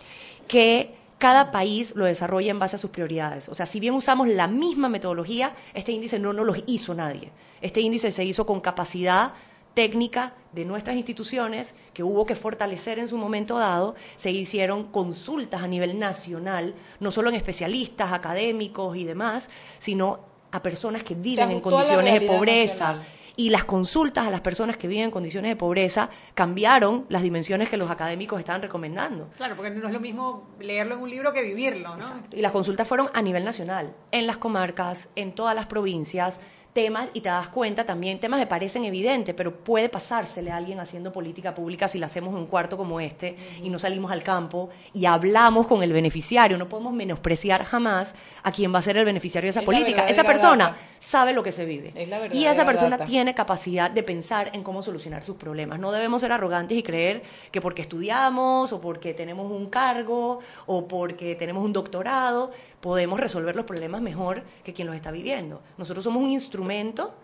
[0.48, 3.48] que cada país lo desarrolla en base a sus prioridades.
[3.48, 7.30] O sea, si bien usamos la misma metodología, este índice no nos lo hizo nadie.
[7.60, 9.32] Este índice se hizo con capacidad
[9.72, 15.62] técnica de nuestras instituciones que hubo que fortalecer en su momento dado, se hicieron consultas
[15.62, 20.18] a nivel nacional, no solo en especialistas, académicos y demás, sino
[20.50, 22.94] a personas que viven en condiciones de pobreza.
[22.94, 23.21] nacional.
[23.36, 27.68] Y las consultas a las personas que viven en condiciones de pobreza cambiaron las dimensiones
[27.68, 29.30] que los académicos estaban recomendando.
[29.36, 32.22] Claro, porque no es lo mismo leerlo en un libro que vivirlo, ¿no?
[32.30, 36.40] Y las consultas fueron a nivel nacional, en las comarcas, en todas las provincias,
[36.72, 40.80] temas, y te das cuenta también, temas que parecen evidentes, pero puede pasársele a alguien
[40.80, 44.22] haciendo política pública si la hacemos en un cuarto como este y no salimos al
[44.22, 46.56] campo y hablamos con el beneficiario.
[46.56, 50.08] No podemos menospreciar jamás a quien va a ser el beneficiario de esa Es política.
[50.08, 50.78] Esa persona data.
[50.98, 51.92] sabe lo que se vive.
[51.94, 53.04] Es la y esa persona data.
[53.04, 55.78] tiene capacidad de pensar en cómo solucionar sus problemas.
[55.78, 60.88] No debemos ser arrogantes y creer que porque estudiamos o porque tenemos un cargo o
[60.88, 65.62] porque tenemos un doctorado podemos resolver los problemas mejor que quien los está viviendo.
[65.78, 67.14] Nosotros somos un instrumento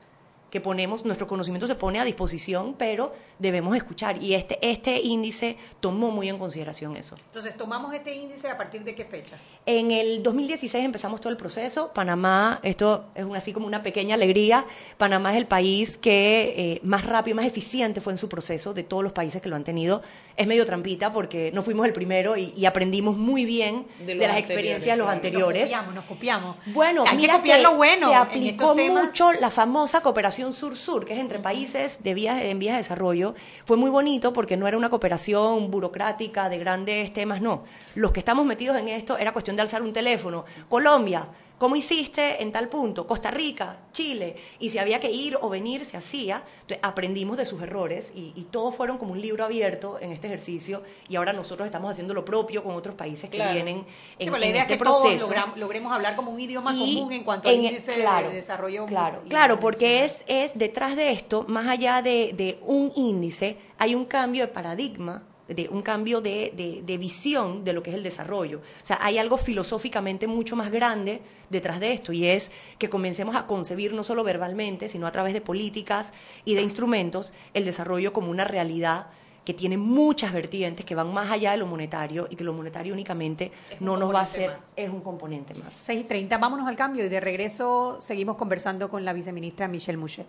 [0.50, 4.22] que ponemos, nuestro conocimiento se pone a disposición, pero debemos escuchar.
[4.22, 7.16] Y este, este índice tomó muy en consideración eso.
[7.26, 9.36] Entonces, tomamos este índice a partir de qué fecha?
[9.66, 11.92] En el 2016 empezamos todo el proceso.
[11.92, 14.64] Panamá, esto es un- así como una pequeña alegría.
[14.96, 18.84] Panamá es el país que eh, más rápido, más eficiente fue en su proceso de
[18.84, 20.00] todos los países que lo han tenido.
[20.36, 24.38] Es medio trampita porque no fuimos el primero y, y aprendimos muy bien De las
[24.38, 25.62] experiencias de los anteriores.
[25.62, 26.56] Nos copiamos, nos copiamos.
[26.66, 28.08] Bueno, hay mira que copiar que lo bueno.
[28.08, 32.74] se aplicó mucho la famosa cooperación sur-sur, que es entre países de vías, en vías
[32.74, 33.34] de desarrollo.
[33.64, 37.64] Fue muy bonito porque no era una cooperación burocrática de grandes temas, no.
[37.94, 40.44] Los que estamos metidos en esto era cuestión de alzar un teléfono.
[40.68, 43.06] Colombia, ¿cómo hiciste en tal punto?
[43.06, 44.36] Costa Rica, Chile.
[44.58, 46.42] Y si había que ir o venir, se hacía.
[46.62, 50.26] Entonces, aprendimos de sus errores y, y todos fueron como un libro abierto en este
[50.28, 50.82] ejercicio.
[51.08, 53.52] Y ahora nosotros estamos haciendo lo propio con otros países que Claro.
[53.54, 53.84] vienen Sí,
[54.20, 55.32] en, pero la en idea este es que todos proceso.
[55.56, 58.86] logremos hablar como un idioma Y común en cuanto al índice claro, de desarrollo.
[58.86, 63.94] Claro, claro, porque es, es detrás de esto, más allá de, de un índice, hay
[63.94, 67.96] un cambio de paradigma, de un cambio de, de- de visión de lo que es
[67.96, 68.58] el desarrollo.
[68.58, 73.34] O sea, hay algo filosóficamente mucho más grande detrás de esto y es que comencemos
[73.34, 76.12] a concebir no solo verbalmente, sino a través de políticas
[76.44, 79.06] y de instrumentos el desarrollo como una realidad
[79.48, 82.92] que tiene muchas vertientes que van más allá de lo monetario y que lo monetario
[82.92, 84.74] únicamente Es no nos va a más.
[84.76, 85.72] es un componente más.
[85.74, 89.96] 6 y 30, vámonos al cambio y de regreso seguimos conversando con la viceministra Michelle
[89.96, 90.26] Mouchet.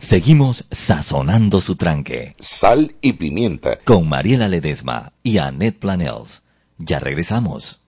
[0.00, 3.78] Seguimos sazonando su tranque Sal y pimienta.
[3.86, 6.42] con Mariela Ledesma y Annette Planels.
[6.76, 7.87] Ya regresamos.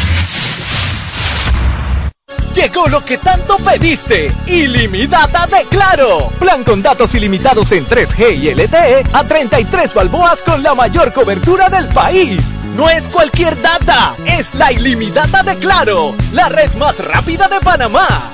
[2.53, 6.29] Llegó lo que tanto pediste, ilimitada de Claro.
[6.37, 11.69] Plan con datos ilimitados en 3G y LTE a 33 balboas con la mayor cobertura
[11.69, 12.45] del país.
[12.75, 18.33] No es cualquier data, es la ilimitada de Claro, la red más rápida de Panamá.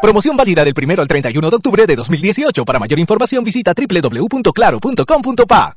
[0.00, 2.64] Promoción válida del 1 al 31 de octubre de 2018.
[2.64, 5.76] Para mayor información visita www.claro.com.pa.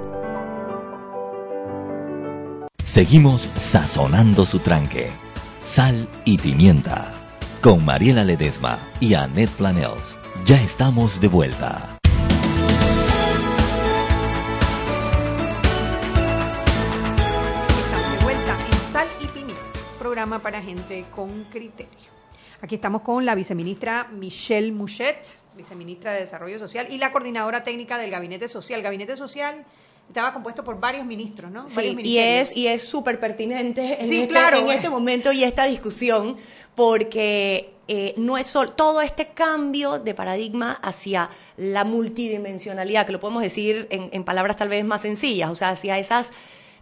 [2.91, 5.13] Seguimos sazonando su tranque.
[5.63, 7.13] Sal y pimienta.
[7.61, 10.17] Con Mariela Ledesma y Annette Planels.
[10.43, 11.97] Ya estamos de vuelta.
[17.79, 19.63] Estamos de vuelta en Sal y Pimienta,
[19.97, 22.11] programa para gente con criterio.
[22.61, 25.25] Aquí estamos con la viceministra Michelle Mouchet,
[25.55, 28.81] viceministra de Desarrollo Social, y la coordinadora técnica del Gabinete Social.
[28.81, 29.65] Gabinete Social
[30.11, 31.67] estaba compuesto por varios ministros, ¿no?
[31.67, 34.77] Sí, varios y es y es súper pertinente en, Sí, este, claro, en bueno.
[34.77, 36.37] este momento y esta discusión
[36.75, 43.19] porque eh, no es solo todo este cambio de paradigma hacia la multidimensionalidad, que lo
[43.19, 46.31] podemos decir en, en palabras tal vez más sencillas, o sea, hacia esas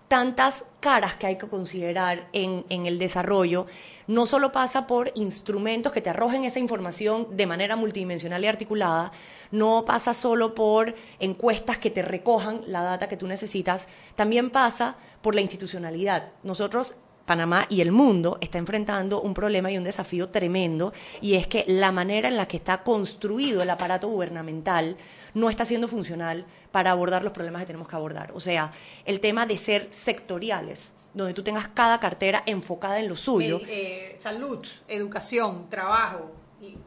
[0.09, 3.67] tantas caras que hay que considerar en, el desarrollo,
[4.07, 9.11] no solo pasa por instrumentos que te arrojen esa información de manera multidimensional y articulada,
[9.51, 14.95] no pasa solo por encuestas que te recojan la data que tú necesitas, también pasa
[15.21, 16.31] por la institucionalidad.
[16.43, 16.95] Nosotros
[17.29, 21.63] Panamá y el mundo está enfrentando un problema y un desafío tremendo y es que
[21.67, 24.97] la manera en la que está construido el aparato gubernamental
[25.35, 28.31] no está siendo funcional para abordar los problemas que tenemos que abordar.
[28.33, 28.71] O sea,
[29.05, 34.13] el tema de ser sectoriales, donde tú tengas cada cartera enfocada en lo suyo, Eh,
[34.13, 36.31] eh, salud, educación, trabajo,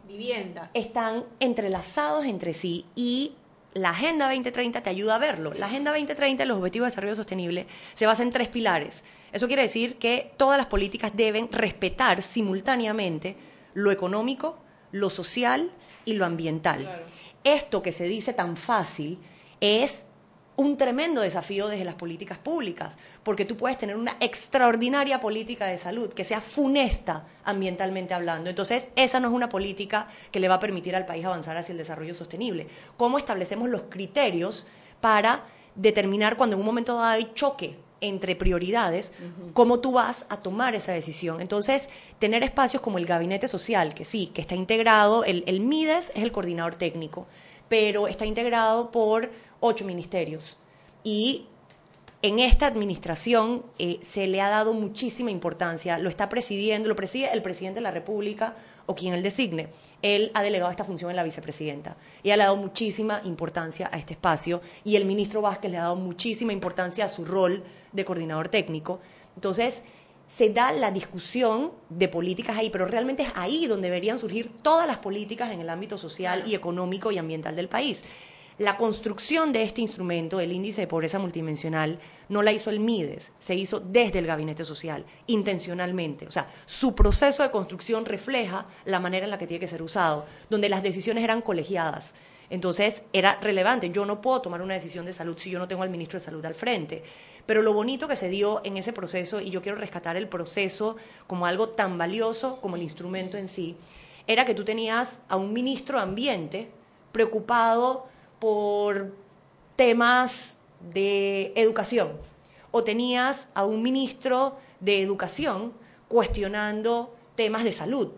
[0.09, 0.72] vivienda.
[0.74, 3.37] están entrelazados entre sí y
[3.74, 5.55] la Agenda 2030 te ayuda a verlo.
[5.55, 9.05] La Agenda 2030, los Objetivos de Desarrollo Sostenible, se basa en tres pilares.
[9.32, 13.36] Eso quiere decir que todas las políticas deben respetar simultáneamente
[13.74, 14.58] lo económico,
[14.90, 15.70] lo social
[16.04, 17.04] y lo ambiental.
[17.44, 19.18] Esto que se dice tan fácil
[19.60, 20.06] es
[20.56, 25.78] un tremendo desafío desde las políticas públicas, porque tú puedes tener una extraordinaria política de
[25.78, 28.50] salud que sea funesta ambientalmente hablando.
[28.50, 31.72] Entonces, esa no es una política que le va a permitir al país avanzar hacia
[31.72, 32.68] el desarrollo sostenible.
[32.98, 34.66] ¿Cómo establecemos los criterios
[35.00, 39.12] para determinar cuando en un momento dado hay choque entre prioridades,
[39.54, 41.40] cómo tú vas a tomar esa decisión.
[41.40, 41.88] Entonces,
[42.18, 46.22] tener espacios como el gabinete social, que sí, que está integrado, el, el MIDES es
[46.22, 47.26] el coordinador técnico,
[47.68, 50.58] pero está integrado por ocho ministerios.
[51.04, 51.46] Y
[52.22, 57.30] en esta administración eh, se le ha dado muchísima importancia, lo está presidiendo, lo preside
[57.32, 58.54] el presidente de la República
[58.87, 59.68] o quien él designe.
[60.02, 61.96] Él ha delegado esta función en la vicepresidenta.
[62.22, 65.82] Ella le ha dado muchísima importancia a este espacio y el ministro Vázquez le ha
[65.82, 69.00] dado muchísima importancia a su rol de coordinador técnico.
[69.35, 69.82] Entonces,
[70.28, 74.87] se da la discusión de políticas ahí, pero realmente es ahí donde deberían surgir todas
[74.87, 78.00] las políticas en el ámbito social y económico y ambiental del país.
[78.58, 83.32] La construcción de este instrumento, el índice de pobreza multidimensional, no la hizo el MIDES,
[83.38, 86.26] se hizo desde el Gabinete Social, intencionalmente.
[86.26, 89.82] O sea, su proceso de construcción refleja la manera en la que tiene que ser
[89.82, 92.10] usado, donde las decisiones eran colegiadas.
[92.50, 93.90] Entonces, era relevante.
[93.90, 96.24] Yo no puedo tomar una decisión de salud si yo no tengo al ministro de
[96.26, 97.02] Salud al frente.
[97.46, 100.96] Pero lo bonito que se dio en ese proceso, y yo quiero rescatar el proceso
[101.26, 103.76] como algo tan valioso como el instrumento en sí,
[104.26, 106.70] era que tú tenías a un ministro de Ambiente
[107.10, 108.12] preocupado
[108.42, 109.14] por
[109.76, 110.59] temas
[110.92, 112.11] de educación
[112.72, 115.72] o tenías a un ministro de educación
[116.09, 118.09] cuestionando temas de salud.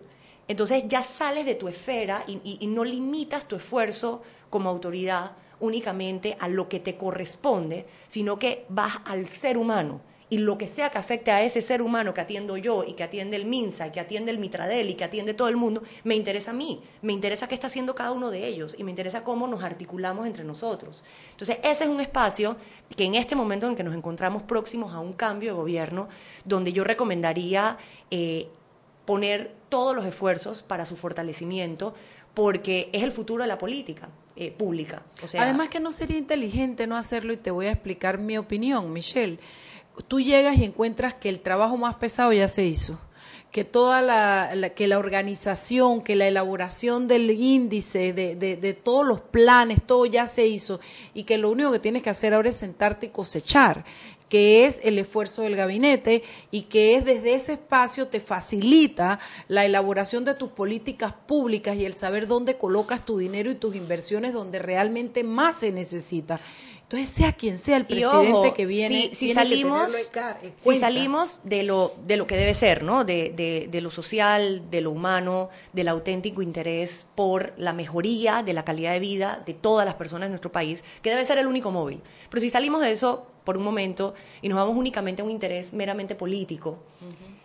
[0.48, 6.48] Entonces ya sales de tu esfera y, no limitas tu esfuerzo como autoridad únicamente a
[6.48, 10.00] lo que te corresponde, sino que vas al ser humano
[10.34, 13.04] y lo que sea que afecte a ese ser humano que atiendo yo y que
[13.04, 16.16] atiende el MINSA y que atiende el Mitradel y que atiende todo el mundo, me
[16.16, 19.22] interesa a mí, me interesa qué está haciendo cada uno de ellos y me interesa
[19.22, 21.04] cómo nos articulamos entre nosotros.
[21.30, 22.56] Entonces, ese es un espacio
[22.96, 26.08] que en este momento en que nos encontramos próximos a un cambio de gobierno,
[26.44, 27.78] donde yo recomendaría
[28.10, 28.48] eh,
[29.04, 31.94] poner todos los esfuerzos para su fortalecimiento,
[32.34, 35.04] porque es el futuro de la política eh, pública.
[35.38, 39.38] Además que no sería inteligente no hacerlo y te voy a explicar mi opinión, Michelle.
[40.08, 42.98] Tú llegas y encuentras que el trabajo más pesado ya se hizo,
[43.52, 48.74] que toda la, la- que la organización, que la elaboración del índice, de, de, de
[48.74, 50.80] todos los planes, todo ya se hizo
[51.14, 53.84] y que lo único que tienes que hacer ahora es sentarte y cosechar.
[54.28, 59.64] Que es el esfuerzo del gabinete y que es desde ese espacio te facilita la
[59.64, 64.32] elaboración de tus políticas públicas y el saber dónde colocas tu dinero y tus inversiones
[64.32, 66.40] donde realmente más se necesita.
[66.96, 69.92] Entonces, sea quien sea el presidente ojo, que viene, si, si tiene salimos,
[70.42, 73.04] en si salimos de lo, de lo que debe ser, ¿no?
[73.04, 78.52] De, de- de lo social, de lo humano, del auténtico interés por la mejoría de
[78.52, 81.46] la calidad de vida de todas las personas en nuestro país, que debe ser el
[81.46, 82.00] único móvil.
[82.30, 85.72] Pero si salimos de eso por un momento y nos vamos únicamente a un interés
[85.72, 86.78] meramente político,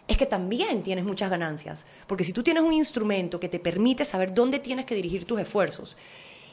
[0.08, 1.86] es que también tienes muchas ganancias.
[2.08, 5.40] Porque si tú tienes un instrumento que te permite saber dónde tienes que dirigir tus
[5.40, 5.98] esfuerzos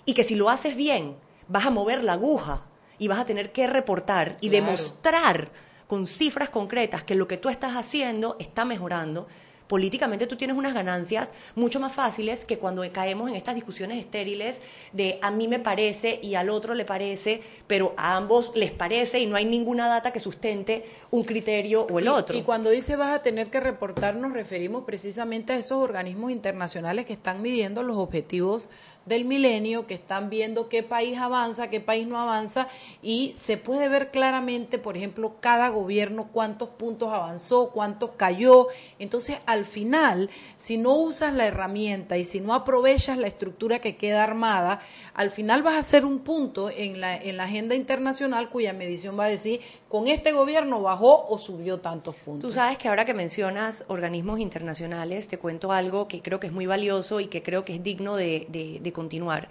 [0.04, 1.14] y que si lo haces bien,
[1.48, 2.64] vas a mover la aguja
[2.98, 4.66] y vas a tener que reportar y Claro.
[4.66, 5.48] demostrar
[5.86, 9.26] con cifras concretas que lo que tú estás haciendo está mejorando,
[9.68, 14.60] políticamente tú tienes unas ganancias mucho más fáciles que cuando caemos en estas discusiones estériles
[14.92, 19.18] de a mí me parece y al otro le parece, pero a ambos les parece
[19.18, 22.36] y no hay ninguna data que sustente un criterio o el Y- otro.
[22.38, 27.04] Y cuando dice vas a tener que reportar, nos referimos precisamente a esos organismos internacionales
[27.04, 28.70] que están midiendo los objetivos
[29.06, 32.68] del milenio, que están viendo qué país avanza, qué país no avanza,
[33.02, 38.66] y se puede ver claramente, por ejemplo, cada gobierno cuántos puntos avanzó, cuántos cayó.
[38.98, 43.96] Entonces, al final, si no usas la herramienta y si no aprovechas la estructura que
[43.96, 44.80] queda armada,
[45.14, 49.18] al final vas a ser un punto en la, en la agenda internacional cuya medición
[49.18, 49.60] va a decir,
[49.96, 52.50] con este gobierno bajó o subió tantos puntos.
[52.50, 56.52] Tú sabes que ahora que mencionas organismos internacionales, te cuento algo que creo que es
[56.52, 59.48] muy valioso y que creo que es digno de, de- continuar.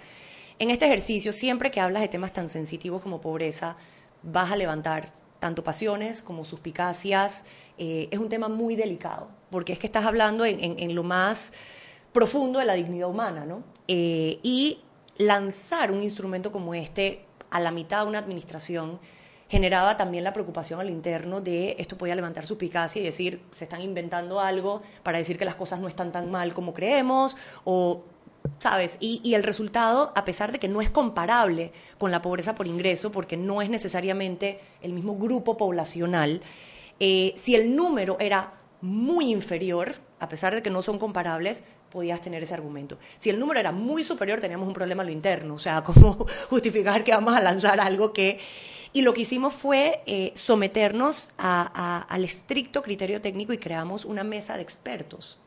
[0.60, 3.76] En este ejercicio, siempre que hablas de temas tan sensitivos como pobreza,
[4.22, 7.44] vas a levantar tanto pasiones como suspicacias.
[7.76, 11.52] Eh, es un tema muy delicado, porque es que estás hablando en lo más
[12.12, 13.64] profundo de la dignidad humana, ¿no?
[13.88, 14.78] Eh, y
[15.18, 19.00] lanzar un instrumento como este a la mitad de una administración
[19.48, 23.80] generaba también la preocupación al interno de esto podía levantar suspicacia y decir, se están
[23.80, 28.02] inventando algo para decir que las cosas no están tan mal como creemos, o,
[28.58, 28.96] ¿sabes?
[29.00, 33.12] Y, el resultado, a pesar de que no es comparable con la pobreza por ingreso,
[33.12, 36.42] porque no es necesariamente el mismo grupo poblacional,
[36.98, 42.20] eh, si el número era muy inferior, a pesar de que no son comparables, podías
[42.20, 42.98] tener ese argumento.
[43.18, 46.26] Si el número era muy superior, teníamos un problema en lo interno, o sea, cómo
[46.48, 48.40] justificar que vamos a lanzar algo que...
[48.92, 54.24] Y lo que hicimos fue eh, someternos a- al estricto criterio técnico y creamos una
[54.24, 55.38] mesa de expertos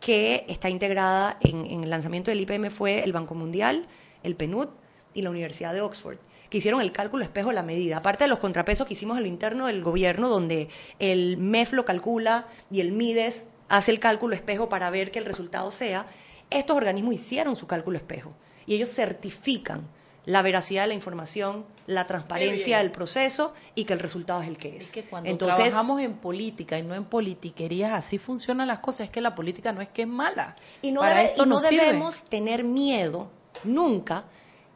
[0.00, 3.86] que está integrada en, el lanzamiento del IPM fue el Banco Mundial,
[4.22, 4.68] el PNUD
[5.14, 6.18] y la Universidad de Oxford
[6.50, 7.96] que hicieron el cálculo espejo de la medida.
[7.96, 10.68] Aparte de los contrapesos que hicimos a lo interno del gobierno, donde
[11.00, 15.24] el MEF lo calcula y el MIDES hace el cálculo espejo para ver que el
[15.24, 16.06] resultado sea,
[16.50, 18.32] estos organismos hicieron su cálculo espejo
[18.66, 19.88] y ellos certifican
[20.26, 24.56] la veracidad de la información, la transparencia del proceso y que el resultado es el
[24.56, 24.86] que es.
[24.86, 29.06] Es que cuando Entonces, trabajamos en política y no en politiquerías, así funcionan las cosas.
[29.06, 30.56] Es que la política no es que es mala.
[30.80, 31.84] Y no, Para debe- esto y no sirve.
[31.84, 33.28] debemos tener miedo
[33.64, 34.24] nunca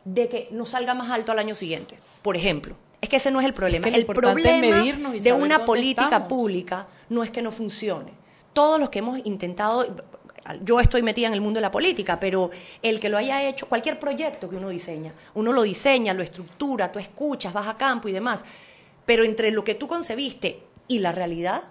[0.05, 1.99] de que nos salga más alto al año siguiente.
[2.22, 3.84] Por ejemplo, es que ese no es el problema.
[3.88, 6.28] que el problema medirnos de una política estamos.
[6.28, 8.12] pública no es que no funcione.
[8.53, 9.86] Todos los que hemos intentado,
[10.62, 12.51] yo estoy metida en el mundo de la política, pero
[12.82, 16.90] el que lo haya hecho, cualquier proyecto que uno diseña, uno lo diseña, lo estructura,
[16.90, 18.44] tú escuchas, vas a campo y demás,
[19.05, 21.62] pero entre lo que tú concebiste y la realidad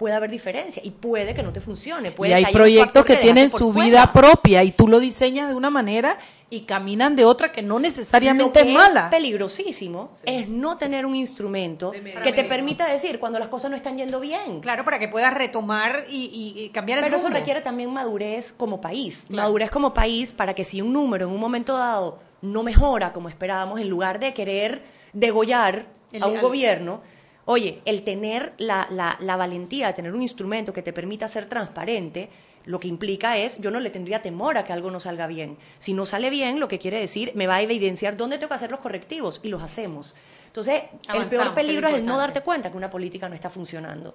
[0.00, 2.10] puede haber diferencia y puede que no te funcione.
[2.10, 3.86] Puede y hay que proyectos que, tienen su fuera.
[3.86, 6.16] vida propia y tú lo diseñas de una manera
[6.48, 9.10] y caminan de otra que no necesariamente Lo que es mala.
[9.10, 13.98] peligrosísimo es no tener un instrumento que te permita decir cuando las cosas no están
[13.98, 14.60] yendo bien.
[14.62, 18.54] Claro, para que puedas retomar y, y- y cambiar el Pero eso requiere también madurez
[18.56, 19.24] como país.
[19.28, 19.42] Claro.
[19.48, 23.28] Madurez como país para que si un número en un momento dado no mejora como
[23.28, 24.82] esperábamos, en lugar de querer
[25.12, 27.02] degollar El- a un al- gobierno,
[27.44, 31.48] oye, el tener la, la- la valentía de tener un instrumento que te permita ser
[31.48, 32.28] transparente,
[32.66, 35.56] lo que implica es, yo no le tendría temor a que algo no salga bien.
[35.78, 38.54] Si no sale bien, lo que quiere decir, me va a evidenciar dónde tengo que
[38.56, 40.14] hacer los correctivos y los hacemos.
[40.46, 40.82] Entonces,
[41.22, 44.14] el peor peligro es el no darte cuenta que una política no está funcionando.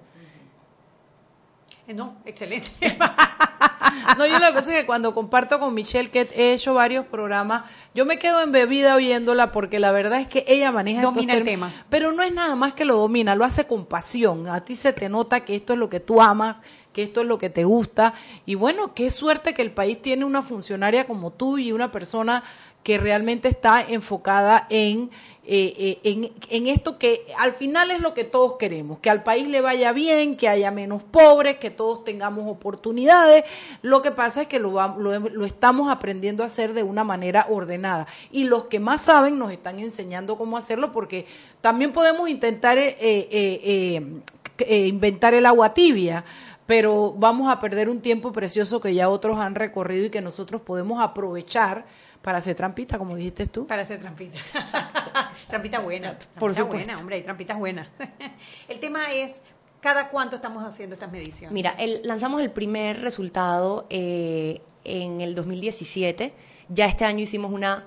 [1.88, 2.68] Eh, No, excelente.
[4.16, 7.06] No, yo lo que pasa es que cuando comparto con Michelle, que he hecho varios
[7.06, 11.32] programas, yo me quedo embebida oyéndola porque la verdad es que ella maneja estos Domina
[11.34, 11.70] el términos.
[11.72, 11.84] tema.
[11.88, 14.48] Pero no es nada más que lo domina, lo hace con pasión.
[14.48, 16.56] A ti se te nota que esto es lo que tú amas,
[16.96, 18.14] que esto es lo que te gusta.
[18.46, 22.42] Y bueno, qué suerte que el país tiene una funcionaria como tú y una persona
[22.82, 25.10] que realmente está enfocada en,
[25.44, 29.22] eh, eh, en, en, esto que al final es lo que todos queremos, que al
[29.22, 33.44] país le vaya bien, que haya menos pobres, que todos tengamos oportunidades.
[33.82, 38.06] Lo que pasa es que lo, lo, estamos aprendiendo a hacer de una manera ordenada.
[38.32, 41.26] Y los que más saben nos están enseñando cómo hacerlo porque
[41.60, 44.00] también podemos intentar eh,
[44.68, 46.24] inventar el agua tibia
[46.66, 50.60] pero vamos a perder un tiempo precioso que ya otros han recorrido y que nosotros
[50.62, 51.86] podemos aprovechar
[52.22, 53.66] para hacer trampita, como dijiste tú.
[53.66, 54.38] Para hacer trampita.
[55.48, 56.18] trampita buena.
[56.18, 56.84] Trampita Por supuesto.
[56.84, 57.88] buena, hombre, hay trampitas buenas.
[58.68, 59.42] el tema es,
[59.80, 61.52] ¿cada cuánto estamos haciendo estas mediciones?
[61.52, 66.34] Mira, el, lanzamos el primer resultado eh, en el 2017.
[66.68, 67.84] Ya este año hicimos una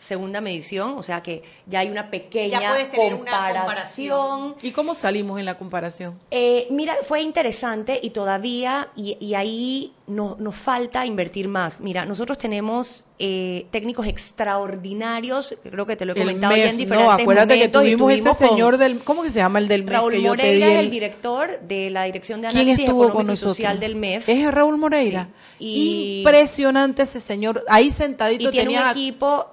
[0.00, 3.56] segunda medición, o sea que ya hay una pequeña Ya puedes tener una comparación.
[3.58, 4.54] comparación.
[4.62, 6.18] ¿Y cómo salimos en la comparación?
[6.30, 11.80] Eh, mira, fue interesante y todavía, y, y ahí no- nos falta invertir más.
[11.80, 16.76] Mira, nosotros tenemos eh, técnicos extraordinarios, creo que te lo he comentado ya en MEF,
[16.78, 19.68] diferentes no, acuérdate que momentos, y tuvimos ese señor del, ¿cómo que se llama el
[19.68, 22.48] del MEF Raúl que yo te Moreira di el- el director de la Dirección de
[22.48, 23.56] ¿Quién Análisis Económico con y nosotros?
[23.56, 24.28] Social del MEF.
[24.28, 25.28] Es Raúl Moreira.
[25.58, 25.64] Sí.
[25.66, 27.64] Y- Impresionante ese señor.
[27.68, 29.46] Ahí sentadito y tiene tenía un equipo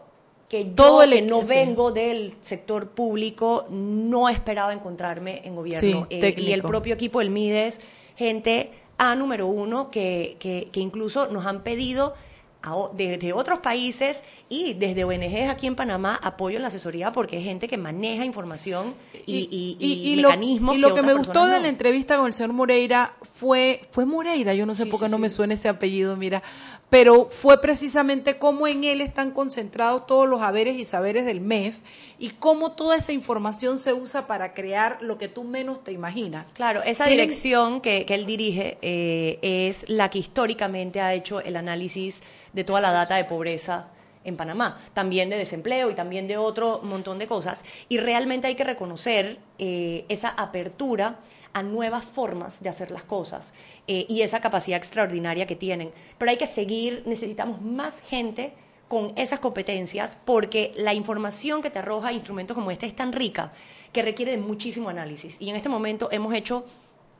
[0.47, 1.49] que todo yo, el que no sí.
[1.49, 6.07] vengo del sector público, no esperaba encontrarme en gobierno.
[6.09, 7.79] Sí, Eh, y el propio equipo del MIDES,
[8.15, 12.15] gente A número uno, que, que, que incluso nos han pedido
[12.63, 16.69] a o- de, de otros países y desde ONGs aquí en Panamá apoyo en la
[16.69, 18.95] asesoría porque es gente que maneja información
[19.25, 22.53] y, y, y mecanismos y lo que, me gustó de la entrevista con el señor
[22.53, 25.69] Moreira fue, fue Moreira, yo no sé Sí, por qué sí, no me suena ese
[25.69, 26.41] apellido, mira,
[26.89, 31.77] pero fue precisamente cómo en él están concentrados todos los haberes y saberes del MEF
[32.17, 36.53] y cómo toda esa información se usa para crear lo que tú menos te imaginas.
[36.53, 41.41] Claro, esa Tienen- dirección que, que él dirige eh, es la que históricamente ha hecho
[41.41, 42.21] el análisis
[42.57, 43.89] de toda la data de pobreza
[44.23, 47.63] en Panamá, también de desempleo y también de otro montón de cosas.
[47.87, 51.19] Y realmente hay que reconocer eh, esa apertura
[51.53, 53.51] a nuevas formas de hacer las cosas
[53.87, 55.91] eh, y esa capacidad extraordinaria que tienen.
[56.17, 58.53] Pero hay que seguir, necesitamos más gente
[58.87, 63.53] con esas competencias porque la información que te arroja instrumentos como este es tan rica
[63.93, 65.37] que requiere de muchísimo análisis.
[65.39, 66.65] Y en este momento hemos hecho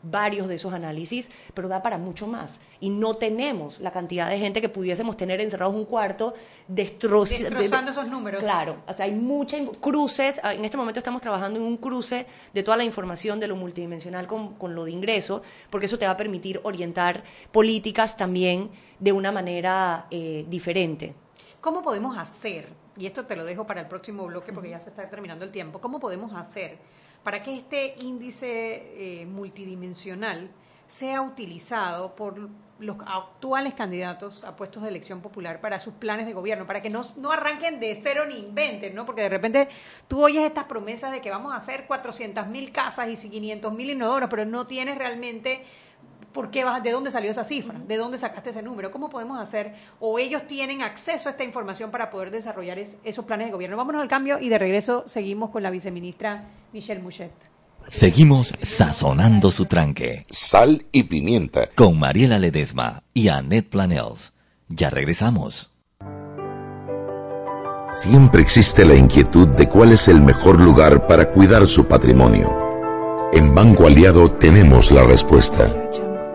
[0.04, 2.52] varios de esos análisis, pero da para mucho más.
[2.80, 6.34] Y no tenemos la cantidad de gente que pudiésemos tener encerrados en un cuarto
[6.72, 8.42] destroz- Destrozando de- esos números.
[8.42, 10.40] Claro, o sea, hay muchas cruces.
[10.44, 13.56] ah, En este momento estamos trabajando en un cruce de toda la información de lo
[13.56, 18.70] multidimensional con, con lo de ingreso, porque eso te va a permitir orientar políticas también
[19.00, 21.16] de una manera eh, diferente.
[21.62, 24.90] ¿Cómo podemos hacer, y esto te lo dejo para el próximo bloque porque ya se
[24.92, 26.78] está terminando el tiempo, cómo podemos hacer
[27.28, 28.52] para que este índice
[28.96, 30.50] eh, multidimensional
[30.88, 32.50] sea utilizado por
[32.80, 36.90] los actuales candidatos a puestos de elección popular para sus planes de gobierno, para que
[36.90, 39.06] no, no arranquen de cero ni inventen, ¿no?
[39.06, 39.68] Porque de repente
[40.08, 43.90] tú oyes estas promesas de que vamos a hacer 400 mil casas y 500 mil
[43.90, 45.66] inodoros, pero no tienes realmente
[46.32, 47.80] ¿Por qué vas, ¿De dónde salió esa cifra?
[47.88, 48.92] ¿De dónde sacaste ese número?
[48.92, 49.74] ¿Cómo podemos hacer?
[50.00, 53.76] ¿O ellos tienen acceso a esta información para poder desarrollar es- esos planes de gobierno?
[53.78, 56.44] Vámonos al cambio y de regreso seguimos con la viceministra
[56.74, 57.32] Michelle Mouchet.
[57.90, 60.26] Seguimos sazonando su tranque.
[60.30, 61.70] Sal y pimienta.
[61.74, 64.34] Con Mariela Ledesma y Annette Planels.
[64.68, 65.74] Ya regresamos.
[67.90, 72.54] Siempre existe la inquietud de cuál es el mejor lugar para cuidar su patrimonio.
[73.32, 75.74] En Banco Aliado tenemos la respuesta.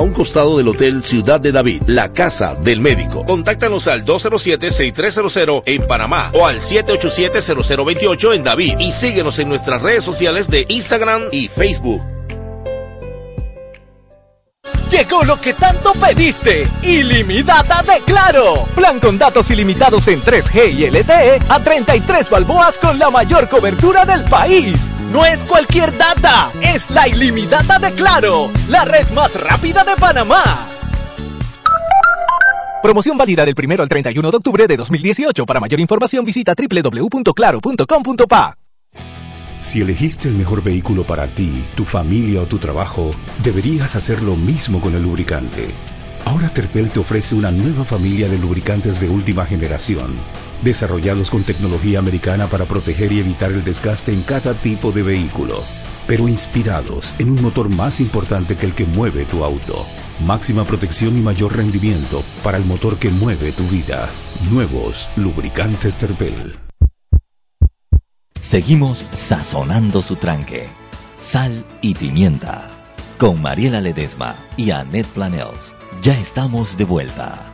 [0.00, 1.82] un costado del Hotel Ciudad de David.
[1.86, 3.24] La casa del médico.
[3.24, 10.04] Contáctanos al 207-6300 en Panamá o al 787-0028 en David y síguenos en nuestras redes
[10.04, 12.02] sociales de Instagram y Facebook.
[14.90, 16.66] Llegó lo que tanto pediste.
[16.82, 18.66] Ilimitada de Claro.
[18.74, 24.04] Plan con datos ilimitados en 3G y LTE a 33 balboas con la mayor cobertura
[24.04, 24.99] del país.
[25.10, 30.68] No es cualquier data, es la ilimitada de Claro, la red más rápida de Panamá.
[32.82, 35.44] Promoción válida del 1 al 31 de octubre de 2018.
[35.44, 38.56] Para mayor información visita www.claro.com.pa.
[39.60, 43.10] Si elegiste el mejor vehículo para ti, tu familia o tu trabajo,
[43.42, 45.74] deberías hacer lo mismo con el lubricante.
[46.24, 50.18] Ahora Terpel te ofrece una nueva familia de lubricantes de última generación,
[50.62, 55.62] desarrollados con tecnología americana para proteger y evitar el desgaste en cada tipo de vehículo,
[56.06, 59.86] pero inspirados en un motor más importante que el que mueve tu auto.
[60.26, 64.08] Máxima protección y mayor rendimiento para el motor que mueve tu vida.
[64.50, 66.58] Nuevos lubricantes Terpel.
[68.42, 70.68] Seguimos sazonando su tranque.
[71.20, 72.68] Sal y pimienta.
[73.18, 75.74] Con Mariela Ledesma y Annette Planels.
[76.00, 77.49] Ya estamos de vuelta.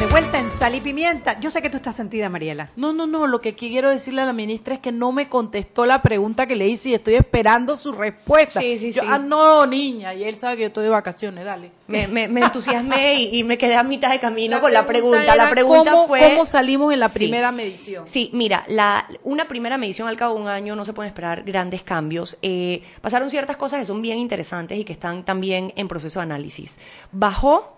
[0.00, 1.38] De vuelta en Sal y Pimienta.
[1.40, 2.70] Yo sé que tú estás sentida, Mariela.
[2.74, 3.26] No, no, no.
[3.26, 6.56] Lo que quiero decirle a la ministra es que no me contestó la pregunta que
[6.56, 8.60] le hice y estoy esperando su respuesta.
[8.60, 9.08] Sí, sí, Yo, sí.
[9.10, 10.14] Ah, no, niña.
[10.14, 11.44] Y él sabe que yo estoy de vacaciones.
[11.44, 11.70] Dale.
[11.86, 15.36] Me, me- me entusiasmé y, y me quedé a mitad de camino con la pregunta.
[15.36, 16.20] La pregunta ¿cómo- fue...
[16.30, 17.14] cómo salimos en la Sí.
[17.16, 18.08] primera medición?
[18.08, 21.42] Sí, mira, la, una primera medición al cabo de un año no se pueden esperar
[21.42, 22.38] grandes cambios.
[22.40, 26.24] Eh, pasaron ciertas cosas que son bien interesantes y que están también en proceso de
[26.24, 26.78] análisis.
[27.12, 27.76] Bajó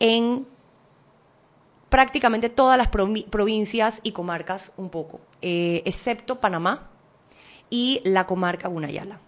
[0.00, 0.46] en
[1.88, 6.90] prácticamente todas las provi- provincias y comarcas un poco, eh, excepto Panamá
[7.70, 9.20] y la comarca Gunayala.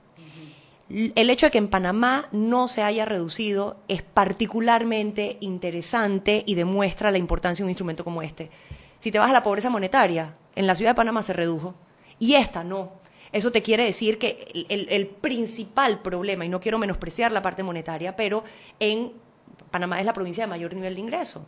[0.90, 7.10] El hecho de que en Panamá no se haya reducido es particularmente interesante y demuestra
[7.10, 8.50] la importancia de un instrumento como este.
[8.98, 11.74] Si te vas a la pobreza monetaria, en la ciudad de Panamá se redujo
[12.18, 12.92] y esta no.
[13.32, 17.42] Eso te quiere decir que el, el- el principal problema, y no quiero menospreciar la
[17.42, 18.42] parte monetaria, pero
[18.80, 19.12] en
[19.70, 21.44] Panamá es la provincia de mayor nivel de ingreso.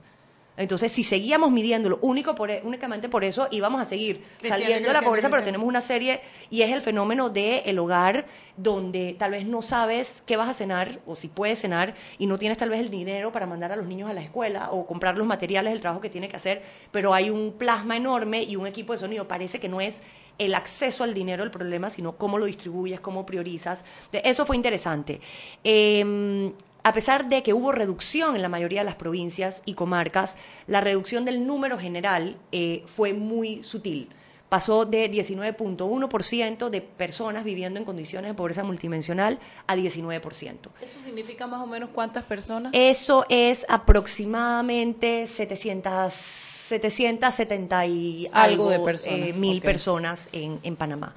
[0.57, 4.93] Entonces, si seguíamos midiéndolo único por, e- únicamente por eso, íbamos a seguir saliendo de
[4.93, 6.21] la pobreza, pero tenemos una serie,
[6.51, 8.27] y es el fenómeno del hogar,
[8.57, 12.39] donde tal vez no sabes qué vas a cenar, o si puedes cenar, y no
[12.39, 15.17] tienes tal vez el dinero para mandar a los niños a la escuela, o comprar
[15.17, 18.67] los materiales del trabajo que tiene que hacer, pero hay un plasma enorme y un
[18.67, 19.27] equipo de sonido.
[19.27, 19.95] Parece que no es
[20.39, 23.85] el acceso al dinero el problema, sino cómo lo distribuyes, cómo priorizas.
[24.13, 25.21] Eso fue interesante.
[25.65, 26.53] Eh,
[26.83, 30.81] a pesar de que hubo reducción en la mayoría de las provincias y comarcas, la
[30.81, 34.09] reducción del número general eh, fue muy sutil.
[34.49, 40.57] Pasó de 19.1% de personas viviendo en condiciones de pobreza multidimensional a 19%.
[40.81, 42.73] ¿Eso significa más o menos cuántas personas?
[42.75, 49.65] Eso es aproximadamente 700, 770 y Algo algo, de personas, eh, mil ok.
[49.65, 51.15] personas en, en Panamá.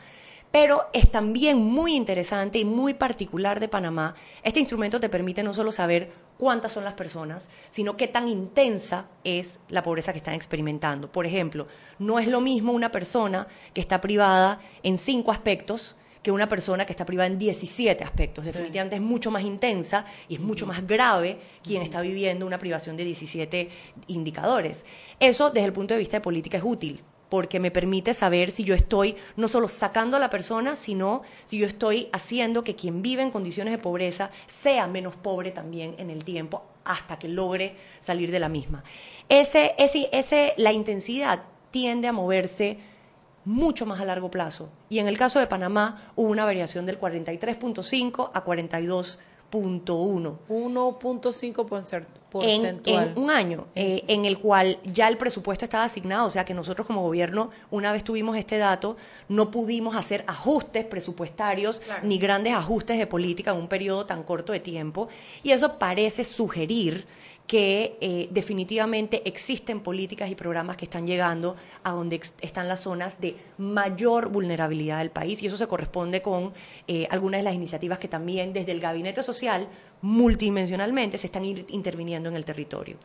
[0.53, 4.13] Pero es también muy interesante y muy particular de Panamá.
[4.43, 9.07] Este instrumento te permite no solo saber cuántas son las personas, sino qué tan intensa
[9.23, 11.11] es la pobreza que están experimentando.
[11.11, 11.65] Por ejemplo,
[11.97, 16.85] no es lo mismo una persona que está privada en cinco aspectos que una persona
[16.85, 18.45] que está privada en 17 aspectos.
[18.45, 22.95] Definitivamente es mucho más intensa y es mucho más grave quien está viviendo una privación
[22.95, 23.69] de 17
[24.05, 24.85] indicadores.
[25.19, 28.63] Eso, desde el punto de vista de política, es útil porque me permite saber si
[28.63, 33.01] yo estoy no solo sacando a la persona, sino si yo estoy haciendo que quien
[33.01, 37.75] vive en condiciones de pobreza sea menos pobre también en el tiempo hasta que logre
[38.01, 38.83] salir de la misma.
[39.29, 42.77] Ese, ese, ese, la intensidad tiende a moverse
[43.45, 44.69] mucho más a largo plazo.
[44.87, 52.22] Y en el caso de Panamá hubo una variación del 43.5 a 42.1 1.5 porcent-
[52.41, 56.45] en, en un año eh, en el cual ya el presupuesto estaba asignado, o sea
[56.45, 58.97] que nosotros como gobierno, una vez tuvimos este dato,
[59.29, 64.53] no pudimos hacer ajustes presupuestarios ni grandes ajustes de política en un periodo tan corto
[64.53, 65.09] de tiempo,
[65.43, 67.05] y eso parece sugerir
[67.53, 73.21] que eh, definitivamente existen políticas y programas que están llegando a donde están las zonas
[73.21, 76.51] de mayor vulnerabilidad del país y eso se corresponde con
[76.87, 79.67] eh, algunas de las iniciativas que también desde el gabinete social
[80.01, 82.97] multidimensionalmente se están interviniendo en el territorio.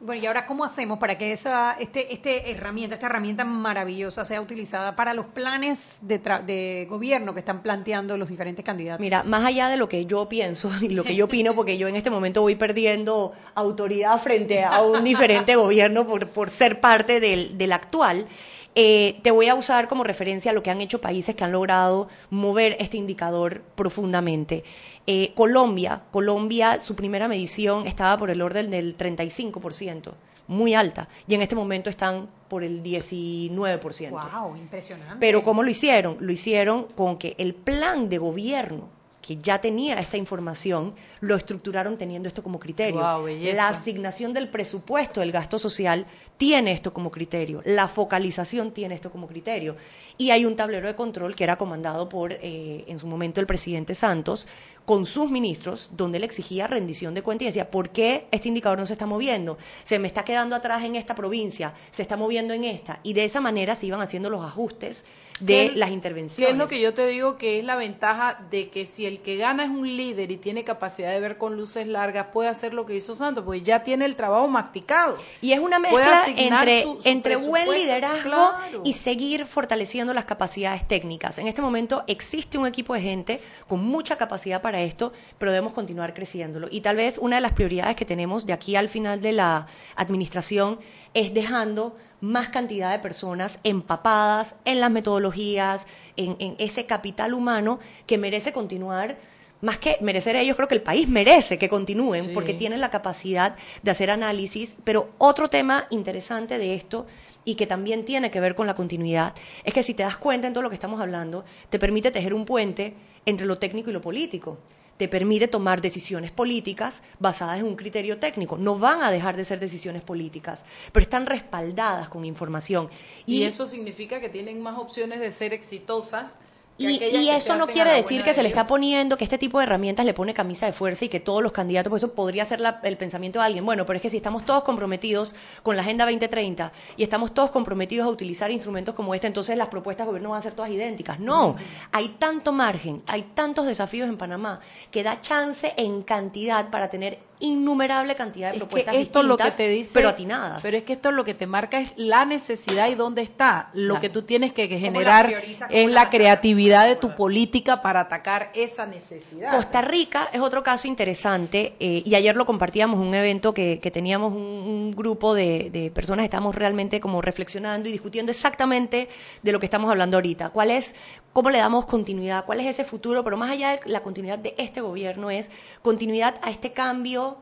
[0.00, 4.40] Bueno, y ahora, ¿cómo hacemos para que esa este, este herramienta, esta herramienta maravillosa sea
[4.40, 9.00] utilizada para los planes de, tra- de gobierno que están planteando los diferentes candidatos?
[9.00, 11.88] Mira, más allá de lo que yo pienso y lo que yo opino, porque yo
[11.88, 17.18] en este momento voy perdiendo autoridad frente a un diferente gobierno por, por ser parte
[17.20, 18.26] del, del actual,
[18.74, 22.08] eh, te voy a usar como referencia lo que han hecho países que han logrado
[22.30, 24.64] mover este indicador profundamente.
[25.06, 30.12] Eh, Colombia, Colombia, su primera medición estaba por el orden del 35%,
[30.48, 34.10] muy alta, y en este momento están por el 19%.
[34.10, 35.16] Wow, impresionante.
[35.20, 36.16] Pero ¿cómo lo hicieron?
[36.20, 38.88] Lo hicieron con que el plan de gobierno
[39.24, 43.22] que ya tenía esta información, lo estructuraron teniendo esto como criterio.
[43.22, 43.56] Belleza.
[43.56, 46.06] la asignación del presupuesto del gasto social
[46.36, 49.76] tiene esto como criterio, la focalización tiene esto como criterio.
[50.18, 53.46] Y hay un tablero de control que era comandado por, eh, en su momento, el
[53.46, 54.46] presidente Santos,
[54.84, 58.78] con sus ministros, donde le exigía rendición de cuentas y decía, ¿por qué este indicador
[58.78, 59.56] no se está moviendo?
[59.84, 63.00] Se me está quedando atrás en esta provincia, se está moviendo en esta.
[63.02, 65.04] Y de esa manera se iban haciendo los ajustes
[65.40, 66.52] de ¿Qué- las ¿Qué intervenciones.
[66.52, 69.36] es lo que yo te digo que es la ventaja de que si el que
[69.36, 72.86] gana es un líder y tiene capacidad de ver con luces largas, puede hacer lo
[72.86, 75.16] que hizo Santos, porque ya tiene el trabajo masticado.
[75.40, 76.00] Y es una mezcla
[76.38, 78.82] entre, su- su entre buen liderazgo claro.
[78.84, 81.38] y seguir fortaleciendo las capacidades técnicas.
[81.38, 85.72] En este momento existe un equipo de gente con mucha capacidad para esto, pero debemos
[85.72, 86.68] continuar creciéndolo.
[86.70, 89.66] Y tal vez una de las prioridades que tenemos de aquí al final de la
[89.96, 90.78] administración
[91.14, 97.78] es dejando más cantidad de personas empapadas en las metodologías, en, en ese capital humano
[98.06, 99.16] que merece continuar
[99.64, 102.30] más que merecer ellos, creo que el país merece que continúen Sí.
[102.32, 104.76] porque tienen la capacidad de hacer análisis.
[104.84, 107.06] Pero otro tema interesante de esto
[107.44, 109.34] y que también tiene que ver con la continuidad
[109.64, 112.34] es que si te das cuenta en todo lo que estamos hablando, te permite tejer
[112.34, 112.94] un puente
[113.26, 114.58] entre lo técnico y lo político.
[114.98, 118.56] Te permite tomar decisiones políticas basadas en un criterio técnico.
[118.56, 122.88] No van a dejar de ser decisiones políticas, pero están respaldadas con información.
[123.26, 126.36] Y, eso significa que tienen más opciones de ser exitosas.
[126.76, 129.58] Y, y eso no quiere decir que de se le está poniendo, que este tipo
[129.58, 132.44] de herramientas le pone camisa de fuerza y que todos los candidatos, por eso podría
[132.44, 135.76] ser la- el pensamiento de alguien, bueno, pero es que si estamos todos comprometidos con
[135.76, 140.04] la Agenda 2030 y estamos todos comprometidos a utilizar instrumentos como este, entonces las propuestas
[140.06, 141.20] de gobierno van a ser todas idénticas.
[141.20, 141.54] No,
[141.92, 144.58] hay tanto margen, hay tantos desafíos en Panamá
[144.90, 149.36] que da chance en cantidad para tener innumerable cantidad de Es que propuestas esto lo
[149.36, 150.62] que te dice, pero atinadas.
[150.62, 153.70] Pero es que esto lo que te marca es la necesidad y dónde está.
[153.72, 154.00] Lo Claro.
[154.00, 157.14] que tú tienes que, que ¿Cómo la generar cómo es la la creatividad de tu
[157.14, 159.50] política para atacar esa necesidad.
[159.54, 163.80] Costa Rica es otro caso interesante eh, y ayer lo compartíamos en un evento que,
[163.80, 169.08] que teníamos un, un grupo de, de personas estamos realmente como reflexionando y discutiendo exactamente
[169.42, 170.50] de lo que estamos hablando ahorita.
[170.50, 170.94] ¿Cuál es,
[171.32, 172.44] cómo le damos continuidad?
[172.44, 173.24] ¿Cuál es ese futuro?
[173.24, 175.50] Pero más allá de la continuidad de este gobierno es
[175.82, 177.33] continuidad a este cambio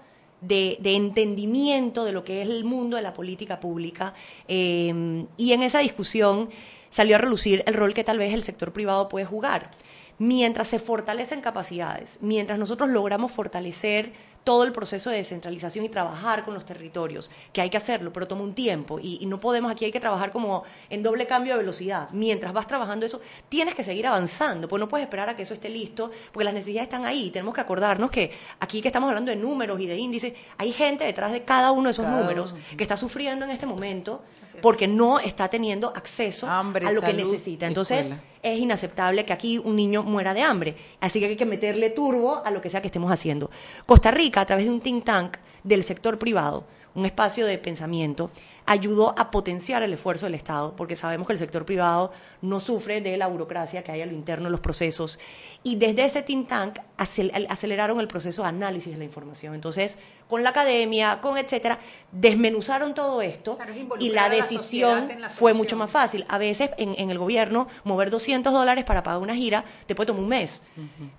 [0.42, 4.14] de, entendimiento de lo que es el mundo de la política pública.
[4.48, 6.50] eh, y en esa discusión
[6.92, 9.70] salió a relucir el rol que tal vez el sector privado puede jugar.
[10.18, 14.12] Mientras se fortalecen capacidades, mientras nosotros logramos fortalecer
[14.44, 18.26] todo el proceso de descentralización y trabajar con los territorios, que hay que hacerlo, pero
[18.26, 21.54] toma un tiempo y, y no podemos, aquí hay que trabajar como en doble cambio
[21.54, 22.08] de velocidad.
[22.12, 25.54] Mientras vas trabajando eso, tienes que seguir avanzando, pues no puedes esperar a que eso
[25.54, 27.30] esté listo, porque las necesidades están ahí.
[27.30, 31.04] Tenemos que acordarnos que aquí que estamos hablando de números y de índices, hay gente
[31.04, 34.56] detrás de cada uno de esos números que está sufriendo en este momento es.
[34.60, 37.66] porque no está teniendo acceso Hambre, a lo que necesita.
[37.66, 38.31] Entonces, escuela.
[38.42, 40.76] Es inaceptable que aquí un niño muera de hambre.
[41.00, 43.50] Así que hay que meterle turbo a lo que sea que estemos haciendo.
[43.86, 46.64] Costa Rica, a través de un think tank del sector privado,
[46.94, 48.30] un espacio de pensamiento,
[48.66, 53.00] ayudó a potenciar el esfuerzo del Estado, porque sabemos que el sector privado no sufre
[53.00, 55.18] de la burocracia que hay a lo interno de los procesos.
[55.64, 59.54] Y desde ese think tank acel- aceleraron el proceso de análisis de la información.
[59.54, 59.98] Entonces,
[60.28, 61.78] con la academia, con etcétera,
[62.12, 66.24] desmenuzaron todo esto Claro, y la decisión en la fue mucho más fácil.
[66.28, 70.06] A veces en, en el gobierno mover 200 dólares para pagar una gira te puede
[70.08, 70.62] tomar un mes,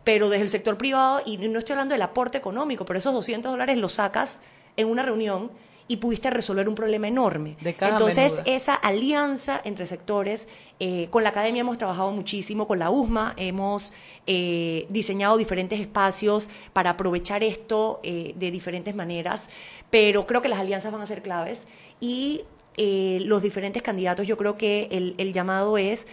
[0.03, 3.51] pero desde el sector privado, y no estoy hablando del aporte económico, pero esos 200
[3.51, 4.39] dólares los sacas
[4.77, 5.51] en una reunión
[5.87, 7.55] y pudiste resolver un problema enorme.
[7.61, 8.43] De caja Entonces, menuda.
[8.45, 10.47] esa alianza entre sectores,
[10.79, 13.91] eh, con la academia hemos trabajado muchísimo, con la USMA hemos
[14.25, 19.49] eh, diseñado diferentes espacios para aprovechar esto eh, de diferentes maneras,
[19.89, 21.63] pero creo que las alianzas van a ser claves
[21.99, 22.41] y
[22.77, 26.07] eh, los diferentes candidatos, yo creo que el, el llamado es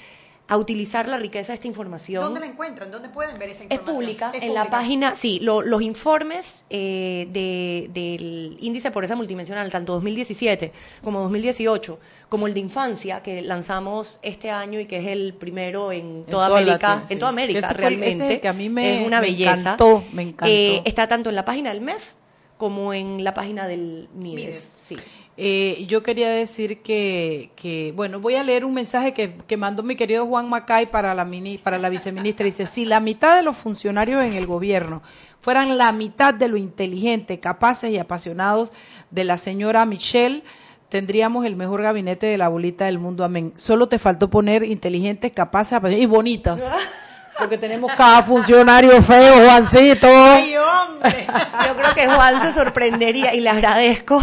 [0.50, 2.24] a utilizar la riqueza de esta información.
[2.24, 2.90] ¿Dónde la encuentran?
[2.90, 3.96] ¿Dónde pueden ver esta Es información?
[3.96, 4.70] pública, Es en la pública.
[4.78, 10.72] página, sí, lo- los informes eh, de- del índice de pobreza multidimensional, tanto 2017
[11.04, 15.92] como 2018, como el de infancia que lanzamos este año y que es el primero
[15.92, 17.12] en toda toda América, sí.
[17.14, 18.40] en toda América fue realmente.
[18.40, 19.52] que a mí me- es una me belleza.
[19.60, 20.46] encantó, me encantó.
[20.52, 22.10] Eh, está tanto en la página del MEF
[22.58, 24.34] como en la página del MIDES.
[24.46, 24.80] Mides.
[24.82, 24.96] Sí.
[25.36, 29.82] Eh, yo quería decir que, que, bueno, voy a leer un mensaje que, que mandó
[29.82, 32.44] mi querido Juan Macay para la, mini- para la viceministra.
[32.44, 35.02] Dice, si la mitad de los funcionarios en el gobierno
[35.40, 38.72] fueran la mitad de lo inteligente, capaces y apasionados
[39.10, 40.42] de la señora Michelle,
[40.90, 43.24] tendríamos el mejor gabinete de la bolita del mundo.
[43.24, 43.52] Amén.
[43.56, 46.70] Solo te faltó poner inteligentes, capaces y bonitas.
[47.40, 50.08] Porque tenemos cada funcionario feo, Juancito.
[50.08, 54.22] Yo creo que Juan se sorprendería y le agradezco,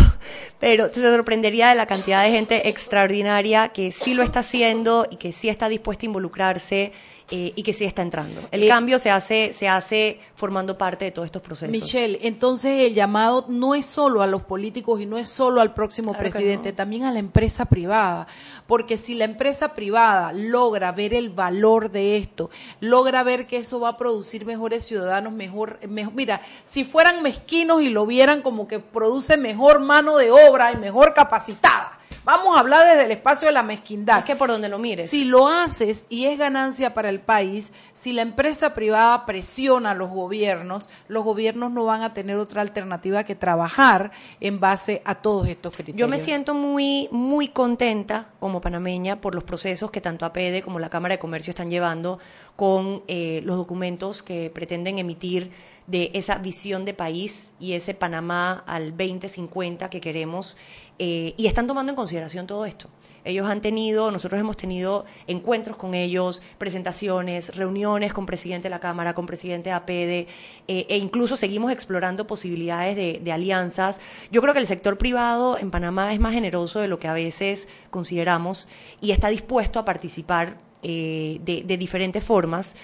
[0.60, 5.18] pero se sorprendería de la cantidad de gente extraordinaria que sí lo está haciendo y
[5.18, 6.94] que sí está dispuesta a involucrarse
[7.30, 8.42] eh, y que sí está entrando.
[8.52, 11.70] El Eh, cambio se hace, se hace formando parte de todos estos procesos.
[11.72, 15.74] Michelle, entonces el llamado no es solo a los políticos y no es solo al
[15.74, 16.76] próximo Claro presidente, no.
[16.76, 18.28] también a la empresa privada,
[18.66, 22.50] porque si la empresa privada logra ver el valor de esto,
[22.80, 27.82] logra ver que eso va a producir mejores ciudadanos, mejor, mejor mira, si fueran mezquinos
[27.82, 31.97] y lo vieran como que produce mejor mano de obra y mejor capacitada.
[32.28, 34.20] Vamos a hablar desde el espacio de la mezquindad.
[34.20, 35.10] Es que por donde lo mires.
[35.10, 39.94] Si lo haces y es ganancia para el país, si la empresa privada presiona a
[39.94, 44.12] los gobiernos, los gobiernos no van a tener otra alternativa que trabajar
[44.42, 46.02] en base a todos estos criterios.
[46.02, 50.80] Yo me siento muy, muy contenta como panameña por los procesos que tanto APEDE como
[50.80, 52.20] la Cámara de Comercio están llevando
[52.58, 55.52] con eh, los documentos que pretenden emitir
[55.88, 60.58] de esa visión de país y ese Panamá al 2050 que queremos.
[61.00, 62.90] Eh, y están tomando en consideración todo esto.
[63.24, 68.80] Ellos han tenido, nosotros hemos tenido encuentros con ellos, presentaciones, reuniones con presidente de la
[68.80, 70.28] Cámara, con presidente de APEDE,
[70.68, 74.00] eh, e incluso seguimos explorando posibilidades de, alianzas.
[74.32, 77.14] Yo creo que el sector privado en Panamá es más generoso de lo que a
[77.14, 78.68] veces consideramos
[79.02, 82.76] y está dispuesto a participar eh, de diferentes formas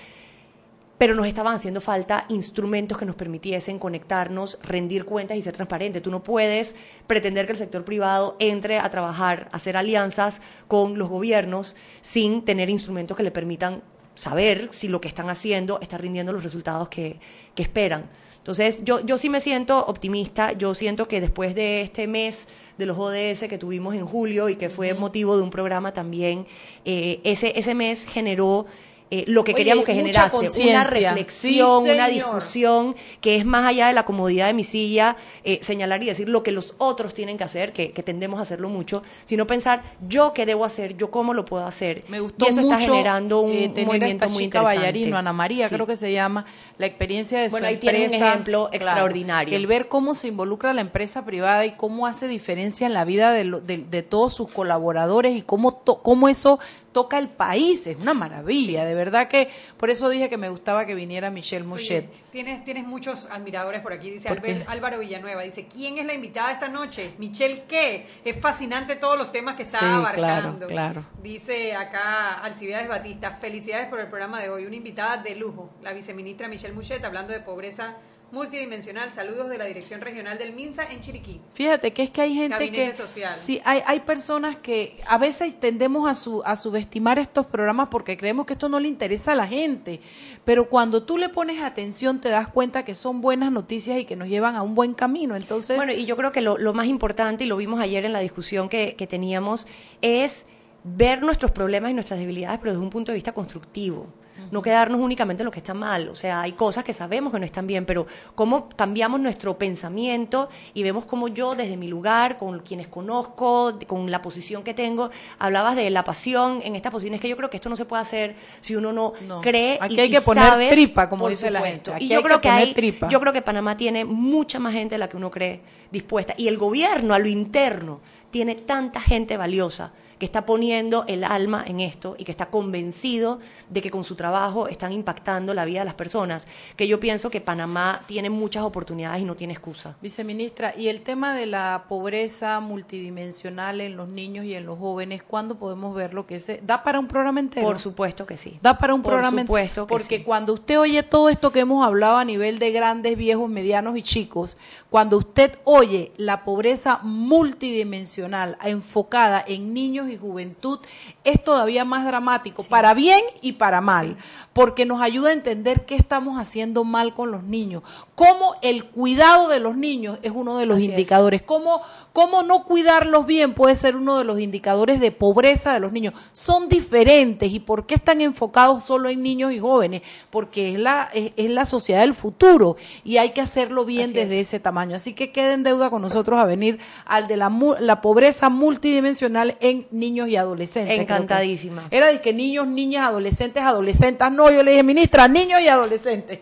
[0.97, 6.01] pero nos estaban haciendo falta instrumentos que nos permitiesen conectarnos, rendir cuentas y ser transparentes.
[6.01, 6.75] Tú no puedes
[7.07, 12.45] pretender que el sector privado entre a trabajar, a hacer alianzas con los gobiernos sin
[12.45, 13.81] tener instrumentos que le permitan
[14.15, 17.19] saber si lo que están haciendo está rindiendo los resultados que,
[17.55, 18.09] que esperan.
[18.37, 22.85] Entonces, yo, yo sí me siento optimista, yo siento que después de este mes de
[22.85, 26.45] los ODS que tuvimos en julio y que fue motivo de un programa también,
[26.83, 28.65] eh, ese, ese mes generó
[29.11, 33.65] eh, lo que Oye, queríamos que generase, una reflexión, Sí, una discusión que es más
[33.65, 37.13] allá de la comodidad de mi silla, eh, señalar y decir lo que los otros
[37.13, 40.97] tienen que hacer, que, que tendemos a hacerlo mucho, sino pensar yo qué debo hacer,
[40.97, 42.03] yo cómo lo puedo hacer.
[42.07, 45.13] Me gustó y eso mucho está generando un, eh, a movimiento esta muy chica interesante.
[45.15, 45.75] Ana María, Sí.
[45.75, 46.45] creo que se llama,
[46.77, 48.29] la experiencia de Bueno, su ahí tienen un empresa.
[48.31, 49.55] ejemplo extraordinario.
[49.55, 53.31] El ver cómo se involucra la empresa privada y cómo hace diferencia en la vida
[53.31, 56.59] de, lo- de- de todos sus colaboradores y cómo, to- cómo eso
[56.91, 57.87] toca el país.
[57.87, 61.65] Es una maravilla, de verdad que por eso dije que me gustaba que viniera Michelle
[61.65, 62.09] Mouchet.
[62.09, 64.71] Oye, tienes, tienes muchos admiradores por aquí, dice ¿Por Albert- qué?
[64.71, 65.41] Álvaro Villanueva.
[65.43, 67.13] Dice, ¿quién es la invitada esta noche?
[67.17, 68.07] Michelle, ¿qué?
[68.25, 70.67] Es fascinante todos los temas que está Sí, abarcando.
[70.67, 71.05] claro, claro.
[71.21, 74.65] Dice acá Alcibiades Batista, felicidades por el programa de hoy.
[74.65, 77.95] Una invitada de lujo, la viceministra Michelle Muchet, hablando de pobreza
[78.33, 79.11] multidimensional.
[79.11, 81.39] Saludos de la Dirección Regional del MINSA en Chiriquí.
[81.53, 83.35] Fíjate que es que hay gente Gabinete que social.
[83.35, 88.17] sí hay hay personas que a veces tendemos a su a subestimar estos programas porque
[88.17, 90.01] creemos que esto no le interesa a la gente,
[90.43, 94.15] pero cuando tú le pones atención te das cuenta que son buenas noticias y que
[94.15, 95.35] nos llevan a un buen camino.
[95.35, 98.13] Entonces, Bueno, y yo creo que lo, lo más importante, y lo vimos ayer en
[98.13, 99.67] la discusión que, que teníamos,
[100.01, 100.45] es
[100.83, 104.07] ver nuestros problemas y nuestras debilidades, pero desde un punto de vista constructivo.
[104.51, 106.09] No quedarnos únicamente en lo que está mal.
[106.09, 110.49] O sea, hay cosas que sabemos que no están bien, pero cómo cambiamos nuestro pensamiento
[110.73, 115.09] y vemos cómo yo, desde mi lugar, con quienes conozco, con la posición que tengo,
[115.39, 117.15] hablabas de la pasión en esta posición.
[117.15, 119.41] Es que yo creo que esto no se puede hacer si uno no, No.
[119.41, 121.91] cree Aquí y- hay que poner sabes, tripa, como dice la supuesto.
[121.91, 121.95] gente.
[121.95, 123.09] Aquí Y yo hay creo que hay, tripa.
[123.09, 125.61] yo creo que Panamá tiene mucha más gente de la que uno cree
[125.93, 126.33] dispuesta.
[126.37, 131.65] Y el gobierno, a lo interno, tiene tanta gente valiosa que está poniendo el alma
[131.67, 133.39] en esto y que está convencido
[133.69, 137.29] de que con su trabajo están impactando la vida de las personas, que yo pienso
[137.29, 139.97] que Panamá tiene muchas oportunidades y no tiene excusa.
[140.01, 145.23] Viceministra, y el tema de la pobreza multidimensional en los niños y en los jóvenes,
[145.23, 146.25] ¿cuándo podemos verlo?
[146.25, 147.67] Que se da para un programa entero.
[147.67, 148.57] Por supuesto que sí.
[148.61, 150.23] Da para un Por programa supuesto que porque sí.
[150.23, 154.01] cuando usted oye todo esto que hemos hablado a nivel de grandes, viejos, medianos y
[154.01, 154.57] chicos,
[154.89, 155.82] cuando usted oye
[156.17, 160.79] la pobreza multidimensional enfocada en niños y juventud,
[161.23, 164.17] es todavía más dramático, para bien y para mal,
[164.53, 167.83] porque nos ayuda a entender qué estamos haciendo mal con los niños,
[168.15, 171.81] cómo el cuidado de los niños es uno de los Así indicadores, cómo,
[172.13, 176.13] cómo no cuidarlos bien puede ser uno de los indicadores de pobreza de los niños.
[176.31, 181.09] Son diferentes y por qué están enfocados solo en niños y jóvenes, porque es la,
[181.13, 184.47] es, es la sociedad del futuro y hay que hacerlo bien Así desde es.
[184.49, 184.95] ese tamaño.
[184.95, 189.57] Así que quede en deuda con nosotros a venir al de la, la pobreza multidimensional
[189.59, 190.99] en niños y adolescentes.
[190.99, 191.87] Encantadísima.
[191.89, 194.31] Era de que niños, niñas, adolescentes, adolescentes.
[194.31, 196.39] No, yo le dije, ministra, niños y adolescentes.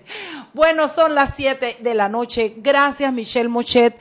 [0.54, 2.56] Bueno, son las 7 de la noche.
[2.58, 3.96] Gracias, Michelle Mochet.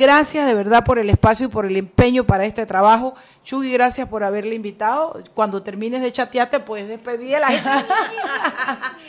[0.00, 3.14] Gracias de verdad por el espacio y por el empeño para este trabajo.
[3.44, 5.22] Chugi, gracias por haberle invitado.
[5.34, 7.68] Cuando termines de chatear, te puedes despedir de la gente.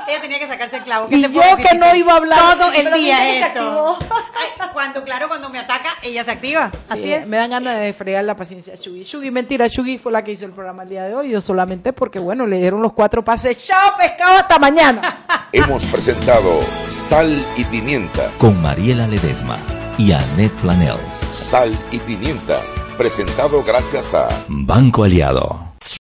[0.07, 1.07] Ella tenía que sacarse el clavo.
[1.07, 2.39] ¿Qué Y te yo que no iba a hablar.
[2.57, 3.97] Todo el día esto.
[3.99, 6.71] Ay, Cuando, claro, cuando me ataca, ella se activa.
[6.89, 7.27] Así Sí, es.
[7.27, 9.05] Me dan ganas de fregar la paciencia a Chugi.
[9.05, 11.29] Chugi, mentira, Chugi fue la que hizo el programa el día de hoy.
[11.29, 13.57] Yo solamente porque, bueno, le dieron los cuatro pases.
[13.65, 14.39] ¡Chao, pescado!
[14.39, 15.25] ¡Hasta mañana!
[15.53, 18.29] Hemos presentado Sal y Pimienta.
[18.37, 19.57] Con Mariela Ledesma
[19.97, 21.13] y Annette Planels.
[21.33, 22.59] Sal y Pimienta.
[22.97, 25.70] Presentado gracias a Banco Aliado.